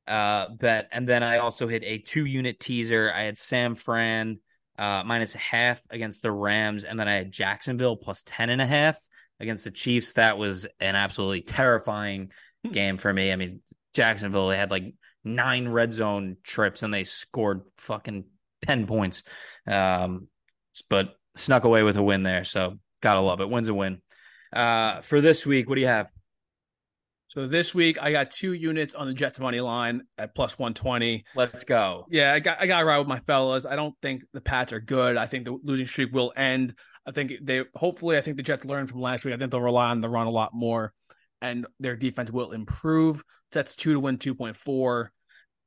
uh, 0.09 0.48
bet, 0.48 0.88
and 0.90 1.07
then 1.07 1.22
I 1.22 1.38
also 1.38 1.68
hit 1.68 1.85
a 1.85 1.98
two 1.98 2.24
unit 2.24 2.59
teaser. 2.59 3.12
I 3.14 3.24
had 3.24 3.37
San 3.37 3.74
Fran 3.74 4.38
uh, 4.79 5.03
minus 5.05 5.35
a 5.35 5.38
half 5.38 5.83
against 5.90 6.22
the 6.22 6.33
Rams, 6.33 6.85
and 6.85 6.98
then 6.98 7.07
I 7.07 7.14
had 7.14 7.31
Jacksonville 7.31 7.96
plus 7.96 8.22
ten 8.24 8.48
and 8.48 8.62
a 8.62 8.66
half 8.66 8.98
against 9.38 9.64
the 9.64 9.70
Chiefs. 9.70 10.14
That 10.14 10.38
was 10.38 10.66
an 10.81 10.96
absolutely 10.96 11.42
terrifying 11.42 12.33
hmm. 12.64 12.72
game 12.72 12.96
for 12.96 13.12
me. 13.12 13.31
I 13.31 13.37
mean, 13.37 13.61
Jacksonville, 13.92 14.48
they 14.48 14.57
had 14.57 14.70
like 14.70 14.94
nine 15.24 15.68
red 15.68 15.92
zone 15.92 16.38
trips 16.42 16.83
and 16.83 16.92
they 16.92 17.05
scored 17.05 17.61
fucking 17.77 18.24
10 18.62 18.87
points. 18.87 19.22
Um, 19.66 20.29
but 20.88 21.16
snuck 21.38 21.64
away 21.64 21.83
with 21.83 21.96
a 21.96 22.03
win 22.03 22.22
there. 22.22 22.44
So 22.44 22.79
gotta 23.03 23.20
love 23.20 23.40
it. 23.40 23.48
Wins 23.48 23.68
a 23.68 23.74
win. 23.74 24.01
Uh, 24.53 25.01
for 25.03 25.20
this 25.20 25.46
week, 25.46 25.68
what 25.68 25.77
do 25.77 25.81
you 25.81 25.87
have? 25.87 26.11
So 27.29 27.46
this 27.46 27.74
week 27.74 28.03
I 28.03 28.11
got 28.11 28.31
two 28.31 28.55
units 28.55 28.94
on 28.94 29.07
the 29.07 29.12
Jets 29.12 29.38
money 29.38 29.61
line 29.61 30.03
at 30.16 30.35
plus 30.35 30.59
one 30.59 30.72
twenty. 30.72 31.24
Let's 31.35 31.64
go. 31.64 32.07
Yeah, 32.11 32.33
I 32.33 32.40
got 32.40 32.61
I 32.61 32.66
got 32.66 32.81
to 32.81 32.87
ride 32.87 32.98
with 32.98 33.07
my 33.07 33.20
fellas. 33.20 33.66
I 33.66 33.77
don't 33.77 33.94
think 34.01 34.22
the 34.33 34.40
Pats 34.40 34.72
are 34.72 34.81
good. 34.81 35.16
I 35.16 35.27
think 35.27 35.44
the 35.44 35.59
losing 35.62 35.87
streak 35.87 36.12
will 36.12 36.33
end. 36.35 36.74
I 37.07 37.12
think 37.12 37.33
they 37.42 37.64
hopefully 37.74 38.16
I 38.16 38.22
think 38.22 38.38
the 38.38 38.42
Jets 38.42 38.64
learned 38.64 38.88
from 38.88 39.01
last 39.01 39.24
week. 39.24 39.35
I 39.35 39.37
think 39.37 39.51
they'll 39.51 39.61
rely 39.61 39.90
on 39.90 40.01
the 40.01 40.09
run 40.09 40.27
a 40.27 40.31
lot 40.31 40.55
more, 40.55 40.94
and 41.42 41.66
their 41.79 41.96
defense 41.96 42.31
will 42.31 42.53
improve. 42.53 43.22
That's 43.53 43.77
two 43.77 43.92
to 43.92 44.01
win 44.01 44.16
two 44.16 44.35
point 44.35 44.57
four. 44.57 45.12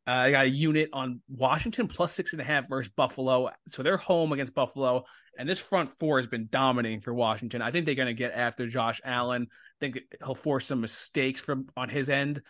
Uh, 0.07 0.11
I 0.11 0.31
got 0.31 0.45
a 0.45 0.49
unit 0.49 0.89
on 0.93 1.21
Washington 1.29 1.87
plus 1.87 2.13
six 2.13 2.33
and 2.33 2.41
a 2.41 2.45
half 2.45 2.67
versus 2.67 2.91
Buffalo. 2.95 3.49
So 3.67 3.83
they're 3.83 3.97
home 3.97 4.31
against 4.31 4.53
Buffalo, 4.53 5.05
and 5.37 5.47
this 5.47 5.59
front 5.59 5.91
four 5.91 6.17
has 6.17 6.27
been 6.27 6.47
dominating 6.49 7.01
for 7.01 7.13
Washington. 7.13 7.61
I 7.61 7.71
think 7.71 7.85
they're 7.85 7.95
going 7.95 8.07
to 8.07 8.13
get 8.13 8.33
after 8.33 8.67
Josh 8.67 8.99
Allen. 9.03 9.47
I 9.51 9.75
think 9.79 9.99
he'll 10.23 10.35
force 10.35 10.65
some 10.65 10.81
mistakes 10.81 11.39
from 11.39 11.67
on 11.77 11.89
his 11.89 12.09
end. 12.09 12.41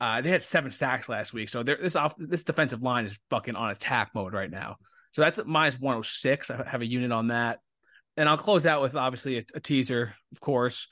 Uh, 0.00 0.20
they 0.20 0.30
had 0.30 0.42
seven 0.42 0.70
sacks 0.70 1.08
last 1.08 1.32
week, 1.32 1.48
so 1.48 1.62
this 1.62 1.96
off 1.96 2.14
this 2.16 2.44
defensive 2.44 2.82
line 2.82 3.04
is 3.04 3.18
fucking 3.28 3.56
on 3.56 3.70
attack 3.70 4.10
mode 4.14 4.32
right 4.32 4.50
now. 4.50 4.76
So 5.10 5.22
that's 5.22 5.40
minus 5.44 5.78
one 5.78 5.94
hundred 5.94 5.98
oh 5.98 6.02
six. 6.02 6.50
I 6.50 6.64
have 6.66 6.82
a 6.82 6.86
unit 6.86 7.12
on 7.12 7.28
that 7.28 7.58
and 8.16 8.28
I'll 8.28 8.36
close 8.36 8.66
out 8.66 8.82
with 8.82 8.94
obviously 8.94 9.38
a, 9.38 9.44
a 9.54 9.60
teaser, 9.60 10.14
of 10.32 10.40
course. 10.40 10.88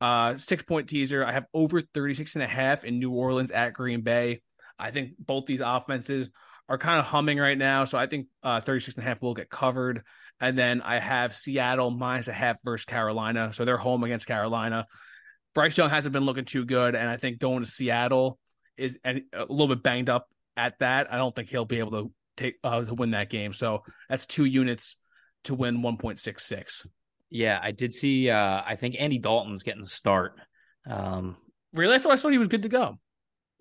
Uh, 0.00 0.36
six 0.36 0.62
point 0.62 0.88
teaser. 0.88 1.24
I 1.24 1.32
have 1.32 1.46
over 1.54 1.80
36 1.80 2.34
and 2.34 2.44
a 2.44 2.46
half 2.46 2.84
in 2.84 2.98
New 2.98 3.12
Orleans 3.12 3.50
at 3.50 3.72
Green 3.72 4.02
Bay. 4.02 4.42
I 4.78 4.90
think 4.90 5.12
both 5.18 5.46
these 5.46 5.62
offenses 5.64 6.30
are 6.68 6.78
kind 6.78 6.98
of 6.98 7.06
humming 7.06 7.38
right 7.38 7.56
now. 7.56 7.84
So 7.84 7.98
I 7.98 8.06
think 8.06 8.26
uh, 8.42 8.60
36 8.60 8.96
and 8.96 9.04
a 9.04 9.08
half 9.08 9.22
will 9.22 9.34
get 9.34 9.48
covered. 9.48 10.02
And 10.40 10.58
then 10.58 10.82
I 10.82 10.98
have 10.98 11.34
Seattle 11.34 11.90
minus 11.90 12.28
a 12.28 12.32
half 12.32 12.56
versus 12.64 12.84
Carolina. 12.84 13.52
So 13.52 13.64
they're 13.64 13.76
home 13.78 14.04
against 14.04 14.26
Carolina. 14.26 14.86
Bryce 15.54 15.78
Young 15.78 15.88
hasn't 15.88 16.12
been 16.12 16.24
looking 16.24 16.44
too 16.44 16.64
good. 16.64 16.94
And 16.94 17.08
I 17.08 17.16
think 17.16 17.38
going 17.38 17.64
to 17.64 17.70
Seattle 17.70 18.38
is 18.76 18.98
a 19.04 19.22
little 19.48 19.68
bit 19.68 19.82
banged 19.82 20.10
up 20.10 20.28
at 20.56 20.78
that. 20.80 21.12
I 21.12 21.16
don't 21.16 21.34
think 21.34 21.48
he'll 21.48 21.64
be 21.64 21.78
able 21.78 21.92
to 21.92 22.12
take 22.36 22.56
uh, 22.62 22.84
to 22.84 22.94
win 22.94 23.12
that 23.12 23.30
game. 23.30 23.52
So 23.52 23.82
that's 24.08 24.26
two 24.26 24.44
units 24.44 24.96
to 25.44 25.54
win 25.54 25.78
1.66. 25.78 26.86
Yeah, 27.30 27.58
I 27.62 27.70
did 27.70 27.92
see. 27.92 28.28
Uh, 28.28 28.62
I 28.64 28.76
think 28.76 28.96
Andy 28.98 29.18
Dalton's 29.18 29.62
getting 29.62 29.82
the 29.82 29.88
start. 29.88 30.34
Um, 30.88 31.36
really, 31.72 31.94
I 31.94 31.98
thought 31.98 32.12
I 32.12 32.16
thought 32.16 32.32
he 32.32 32.38
was 32.38 32.48
good 32.48 32.62
to 32.62 32.68
go 32.68 32.98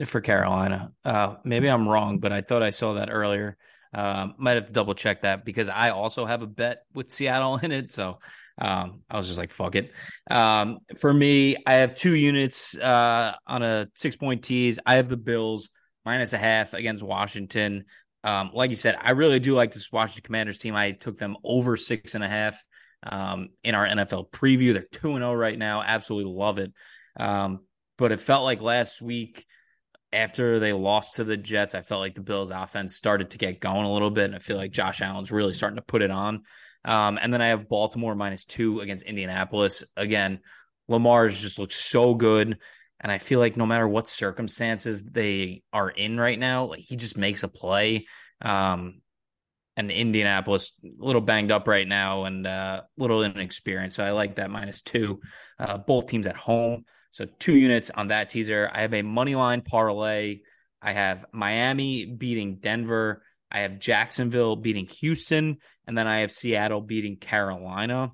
for 0.04 0.20
Carolina. 0.20 0.92
Uh, 1.04 1.36
maybe 1.44 1.68
I'm 1.68 1.88
wrong, 1.88 2.20
but 2.20 2.34
I 2.34 2.42
thought 2.42 2.64
I 2.64 2.72
saw 2.72 2.94
that 2.94 3.10
earlier. 3.12 3.58
Um, 3.94 4.36
might 4.38 4.56
have 4.56 4.68
to 4.68 4.74
double 4.74 4.94
check 4.94 5.22
that 5.22 5.46
because 5.46 5.70
I 5.70 5.92
also 5.92 6.26
have 6.26 6.42
a 6.42 6.48
bet 6.48 6.80
with 6.94 7.12
Seattle 7.12 7.58
in 7.64 7.72
it. 7.72 7.92
So 7.94 8.20
um, 8.58 9.02
I 9.10 9.18
was 9.18 9.28
just 9.28 9.40
like, 9.40 9.52
fuck 9.52 9.76
it. 9.76 9.92
Um, 10.30 10.80
for 10.98 11.14
me, 11.14 11.56
I 11.66 11.74
have 11.76 11.96
two 11.96 12.14
units 12.14 12.76
uh, 12.78 13.34
on 13.48 13.64
a 13.64 13.88
six 13.96 14.16
point 14.16 14.44
tease. 14.44 14.80
I 14.86 14.96
have 14.96 15.08
the 15.08 15.18
Bills 15.18 15.70
minus 16.06 16.34
a 16.34 16.38
half 16.38 16.74
against 16.74 17.04
Washington. 17.04 17.86
Um, 18.24 18.52
like 18.54 18.70
you 18.70 18.76
said, 18.76 18.98
I 19.02 19.12
really 19.12 19.40
do 19.40 19.56
like 19.56 19.74
this 19.74 19.92
Washington 19.92 20.24
Commanders 20.24 20.58
team. 20.58 20.76
I 20.76 20.92
took 20.92 21.18
them 21.18 21.38
over 21.44 21.78
six 21.78 22.16
and 22.16 22.24
a 22.24 22.28
half 22.28 22.60
um, 23.04 23.50
in 23.64 23.76
our 23.76 23.88
NFL 23.88 24.32
preview. 24.32 24.74
They're 24.74 24.88
2 24.92 25.14
0 25.14 25.34
right 25.34 25.58
now. 25.58 25.82
Absolutely 25.82 26.34
love 26.34 26.58
it. 26.58 26.74
Um, 27.18 27.60
but 27.98 28.12
it 28.12 28.20
felt 28.20 28.44
like 28.44 28.62
last 28.62 29.02
week, 29.02 29.46
after 30.16 30.60
they 30.60 30.74
lost 30.74 31.16
to 31.16 31.24
the 31.24 31.38
Jets, 31.38 31.76
I 31.76 31.82
felt 31.82 32.02
like 32.02 32.16
the 32.16 32.22
Bills' 32.22 32.52
offense 32.52 32.96
started 32.96 33.32
to 33.32 33.38
get 33.38 33.60
going 33.60 33.86
a 33.86 33.92
little 33.94 34.10
bit. 34.10 34.26
And 34.26 34.36
I 34.36 34.40
feel 34.40 34.58
like 34.58 34.72
Josh 34.72 35.02
Allen's 35.02 35.32
really 35.32 35.54
starting 35.54 35.78
to 35.78 35.84
put 35.84 36.02
it 36.02 36.12
on. 36.12 36.44
Um, 36.86 37.20
and 37.22 37.34
then 37.34 37.42
I 37.42 37.48
have 37.48 37.68
Baltimore 37.68 38.16
minus 38.16 38.46
two 38.46 38.80
against 38.80 39.04
Indianapolis. 39.04 39.84
Again, 39.98 40.40
Lamar's 40.88 41.40
just 41.40 41.60
looks 41.60 41.76
so 41.76 42.14
good. 42.14 42.58
And 43.02 43.12
I 43.12 43.18
feel 43.18 43.40
like 43.40 43.58
no 43.58 43.66
matter 43.66 43.88
what 43.88 44.08
circumstances 44.08 45.04
they 45.04 45.64
are 45.74 45.90
in 45.90 46.20
right 46.20 46.40
now, 46.40 46.66
like 46.66 46.80
he 46.80 46.96
just 46.96 47.18
makes 47.18 47.44
a 47.44 47.48
play. 47.48 48.08
Um, 48.42 49.02
and 49.78 49.92
Indianapolis 49.92 50.72
a 50.84 51.06
little 51.06 51.22
banged 51.22 51.52
up 51.52 51.68
right 51.68 51.88
now 51.88 52.24
and 52.24 52.48
uh, 52.48 52.82
a 52.84 53.02
little 53.02 53.24
inexperienced. 53.24 53.98
So 53.98 54.06
I 54.06 54.12
like 54.12 54.36
that 54.36 54.50
minus 54.50 54.82
two. 54.82 55.20
Uh, 55.60 55.78
both 55.78 56.08
teams 56.08 56.28
at 56.28 56.38
home. 56.38 56.86
So 57.16 57.26
two 57.40 57.56
units 57.56 57.90
on 57.90 58.10
that 58.10 58.30
teaser. 58.30 58.70
I 58.74 58.82
have 58.82 58.94
a 58.94 59.02
money 59.02 59.36
line 59.36 59.62
parlay. 59.62 60.42
I 60.82 60.92
have 60.92 61.24
Miami 61.32 62.04
beating 62.04 62.58
Denver. 62.58 63.24
I 63.50 63.60
have 63.60 63.80
Jacksonville 63.80 64.58
beating 64.58 64.86
Houston, 65.00 65.60
and 65.88 65.98
then 65.98 66.08
I 66.08 66.20
have 66.20 66.32
Seattle 66.34 66.82
beating 66.82 67.16
Carolina. 67.16 68.12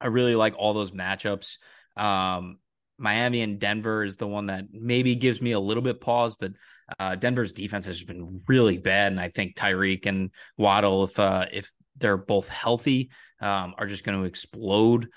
I 0.00 0.06
really 0.06 0.36
like 0.36 0.54
all 0.56 0.74
those 0.74 0.92
matchups. 0.92 1.58
Um, 1.96 2.58
Miami 2.98 3.40
and 3.40 3.58
Denver 3.58 4.04
is 4.04 4.14
the 4.14 4.28
one 4.28 4.46
that 4.46 4.66
maybe 4.70 5.16
gives 5.16 5.42
me 5.42 5.50
a 5.50 5.58
little 5.58 5.82
bit 5.82 6.00
pause, 6.00 6.36
but 6.38 6.52
uh, 7.00 7.16
Denver's 7.16 7.50
defense 7.50 7.86
has 7.86 8.04
been 8.04 8.42
really 8.46 8.78
bad, 8.78 9.10
and 9.10 9.20
I 9.20 9.30
think 9.30 9.56
Tyreek 9.56 10.06
and 10.06 10.30
Waddle, 10.56 11.02
if 11.02 11.18
uh, 11.18 11.46
if 11.52 11.72
they're 11.96 12.16
both 12.16 12.46
healthy, 12.46 13.10
um, 13.40 13.74
are 13.76 13.88
just 13.88 14.04
going 14.04 14.20
to 14.20 14.24
explode. 14.24 15.08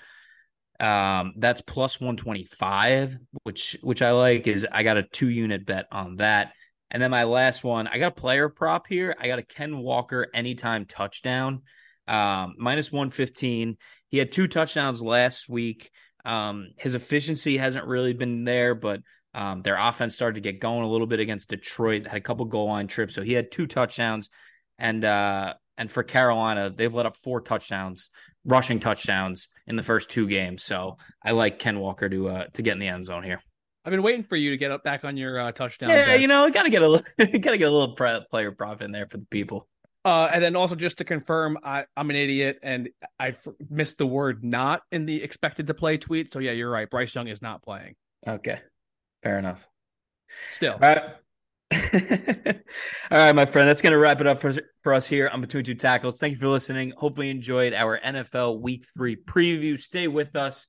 Um, 0.84 1.32
that's 1.38 1.62
plus 1.62 1.98
one 1.98 2.16
twenty 2.16 2.44
five, 2.44 3.16
which 3.44 3.76
which 3.80 4.02
I 4.02 4.10
like. 4.10 4.46
Is 4.46 4.66
I 4.70 4.82
got 4.82 4.98
a 4.98 5.02
two 5.02 5.30
unit 5.30 5.64
bet 5.64 5.86
on 5.90 6.16
that, 6.16 6.52
And 6.90 7.02
then 7.02 7.10
my 7.10 7.24
last 7.24 7.64
one, 7.64 7.86
I 7.86 7.96
got 7.96 8.08
a 8.08 8.20
player 8.20 8.50
prop 8.50 8.86
here. 8.86 9.16
I 9.18 9.26
got 9.26 9.38
a 9.38 9.42
Ken 9.42 9.78
Walker 9.78 10.26
anytime 10.34 10.84
touchdown, 10.84 11.62
um, 12.06 12.56
minus 12.58 12.92
115. 12.92 13.78
He 14.08 14.18
had 14.18 14.30
two 14.30 14.46
touchdowns 14.46 15.00
last 15.00 15.48
week. 15.48 15.90
Um, 16.26 16.68
his 16.76 16.94
efficiency 16.94 17.56
hasn't 17.56 17.86
really 17.86 18.12
been 18.12 18.44
there, 18.44 18.74
but 18.74 19.00
um, 19.32 19.62
their 19.62 19.78
offense 19.78 20.14
started 20.14 20.34
to 20.34 20.52
get 20.52 20.60
going 20.60 20.84
a 20.84 20.88
little 20.88 21.06
bit 21.06 21.18
against 21.18 21.48
Detroit. 21.48 22.06
Had 22.06 22.18
a 22.18 22.20
couple 22.20 22.44
goal 22.44 22.66
line 22.66 22.88
trips, 22.88 23.14
so 23.14 23.22
he 23.22 23.32
had 23.32 23.50
two 23.50 23.66
touchdowns. 23.66 24.28
And 24.78 25.02
uh, 25.02 25.54
and 25.78 25.90
for 25.90 26.02
Carolina, 26.02 26.70
they've 26.70 26.92
let 26.92 27.06
up 27.06 27.16
four 27.16 27.40
touchdowns, 27.40 28.10
rushing 28.44 28.80
touchdowns 28.80 29.48
in 29.66 29.76
the 29.76 29.82
first 29.82 30.10
two 30.10 30.26
games. 30.26 30.62
So 30.62 30.96
I 31.22 31.32
like 31.32 31.58
Ken 31.58 31.78
Walker 31.78 32.08
to 32.08 32.28
uh, 32.28 32.44
to 32.54 32.62
get 32.62 32.72
in 32.72 32.78
the 32.78 32.88
end 32.88 33.04
zone 33.04 33.22
here. 33.22 33.40
I've 33.84 33.90
been 33.90 34.02
waiting 34.02 34.22
for 34.22 34.36
you 34.36 34.50
to 34.50 34.56
get 34.56 34.70
up 34.70 34.82
back 34.82 35.04
on 35.04 35.16
your 35.16 35.38
uh, 35.38 35.52
touchdown. 35.52 35.90
Yeah, 35.90 36.06
bets. 36.06 36.22
you 36.22 36.28
know, 36.28 36.48
gotta 36.50 36.70
get 36.70 36.82
a 36.82 36.88
little, 36.88 37.06
gotta 37.18 37.58
get 37.58 37.68
a 37.68 37.70
little 37.70 37.94
player 38.30 38.52
profit 38.52 38.86
in 38.86 38.92
there 38.92 39.06
for 39.06 39.18
the 39.18 39.26
people. 39.26 39.68
Uh, 40.06 40.28
and 40.32 40.42
then 40.44 40.54
also 40.54 40.74
just 40.74 40.98
to 40.98 41.04
confirm, 41.04 41.58
I, 41.62 41.84
I'm 41.96 42.10
an 42.10 42.16
idiot 42.16 42.58
and 42.62 42.90
I 43.18 43.28
f- 43.28 43.48
missed 43.70 43.96
the 43.98 44.06
word 44.06 44.44
"not" 44.44 44.82
in 44.92 45.06
the 45.06 45.22
expected 45.22 45.66
to 45.68 45.74
play 45.74 45.96
tweet. 45.96 46.30
So 46.30 46.38
yeah, 46.38 46.52
you're 46.52 46.70
right. 46.70 46.88
Bryce 46.88 47.14
Young 47.14 47.28
is 47.28 47.40
not 47.42 47.62
playing. 47.62 47.94
Okay, 48.26 48.60
fair 49.22 49.38
enough. 49.38 49.66
Still, 50.52 50.74
all 50.74 50.78
right. 50.80 51.02
all 53.10 53.18
right, 53.18 53.32
my 53.32 53.46
friend. 53.46 53.68
That's 53.68 53.82
gonna 53.82 53.98
wrap 53.98 54.20
it 54.20 54.26
up 54.26 54.40
for 54.40 54.54
for 54.82 54.94
us 54.94 55.06
here 55.06 55.28
on 55.28 55.40
Between 55.40 55.64
Two 55.64 55.74
Tackles. 55.74 56.18
Thank 56.18 56.32
you 56.34 56.38
for 56.38 56.48
listening. 56.48 56.92
Hopefully, 56.96 57.28
you 57.28 57.34
enjoyed 57.34 57.72
our 57.72 57.98
NFL 57.98 58.60
Week 58.60 58.84
Three 58.94 59.16
preview. 59.16 59.78
Stay 59.78 60.08
with 60.08 60.36
us. 60.36 60.66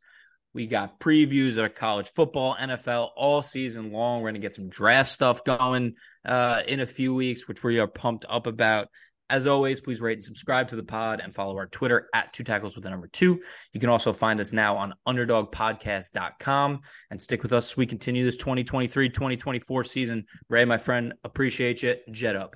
We 0.53 0.67
got 0.67 1.01
previews 1.01 1.57
of 1.57 1.75
college 1.75 2.09
football, 2.15 2.55
NFL 2.55 3.09
all 3.17 3.41
season 3.41 3.91
long. 3.91 4.21
We're 4.21 4.29
going 4.29 4.41
to 4.41 4.47
get 4.47 4.55
some 4.55 4.69
draft 4.69 5.11
stuff 5.11 5.43
going 5.43 5.95
uh, 6.23 6.61
in 6.65 6.79
a 6.79 6.85
few 6.85 7.13
weeks, 7.13 7.45
which 7.45 7.61
we 7.61 7.77
are 7.79 7.87
pumped 7.87 8.25
up 8.29 8.47
about. 8.47 8.87
As 9.29 9.47
always, 9.47 9.81
please 9.81 10.01
rate 10.01 10.17
and 10.17 10.23
subscribe 10.23 10.67
to 10.67 10.75
the 10.75 10.83
pod 10.83 11.19
and 11.19 11.33
follow 11.33 11.57
our 11.57 11.65
Twitter 11.67 12.09
at 12.13 12.31
two 12.33 12.43
tackles 12.43 12.75
with 12.75 12.83
the 12.83 12.89
number 12.89 13.07
two. 13.07 13.41
You 13.73 13.79
can 13.79 13.89
also 13.89 14.13
find 14.13 14.39
us 14.39 14.53
now 14.53 14.77
on 14.77 14.93
underdogpodcast.com 15.07 16.81
and 17.09 17.21
stick 17.21 17.41
with 17.41 17.53
us 17.53 17.75
we 17.75 17.85
continue 17.85 18.23
this 18.23 18.37
2023 18.37 19.09
2024 19.09 19.83
season. 19.83 20.25
Ray, 20.49 20.65
my 20.65 20.77
friend, 20.77 21.13
appreciate 21.23 21.81
you. 21.81 21.95
Jet 22.11 22.35
up. 22.35 22.55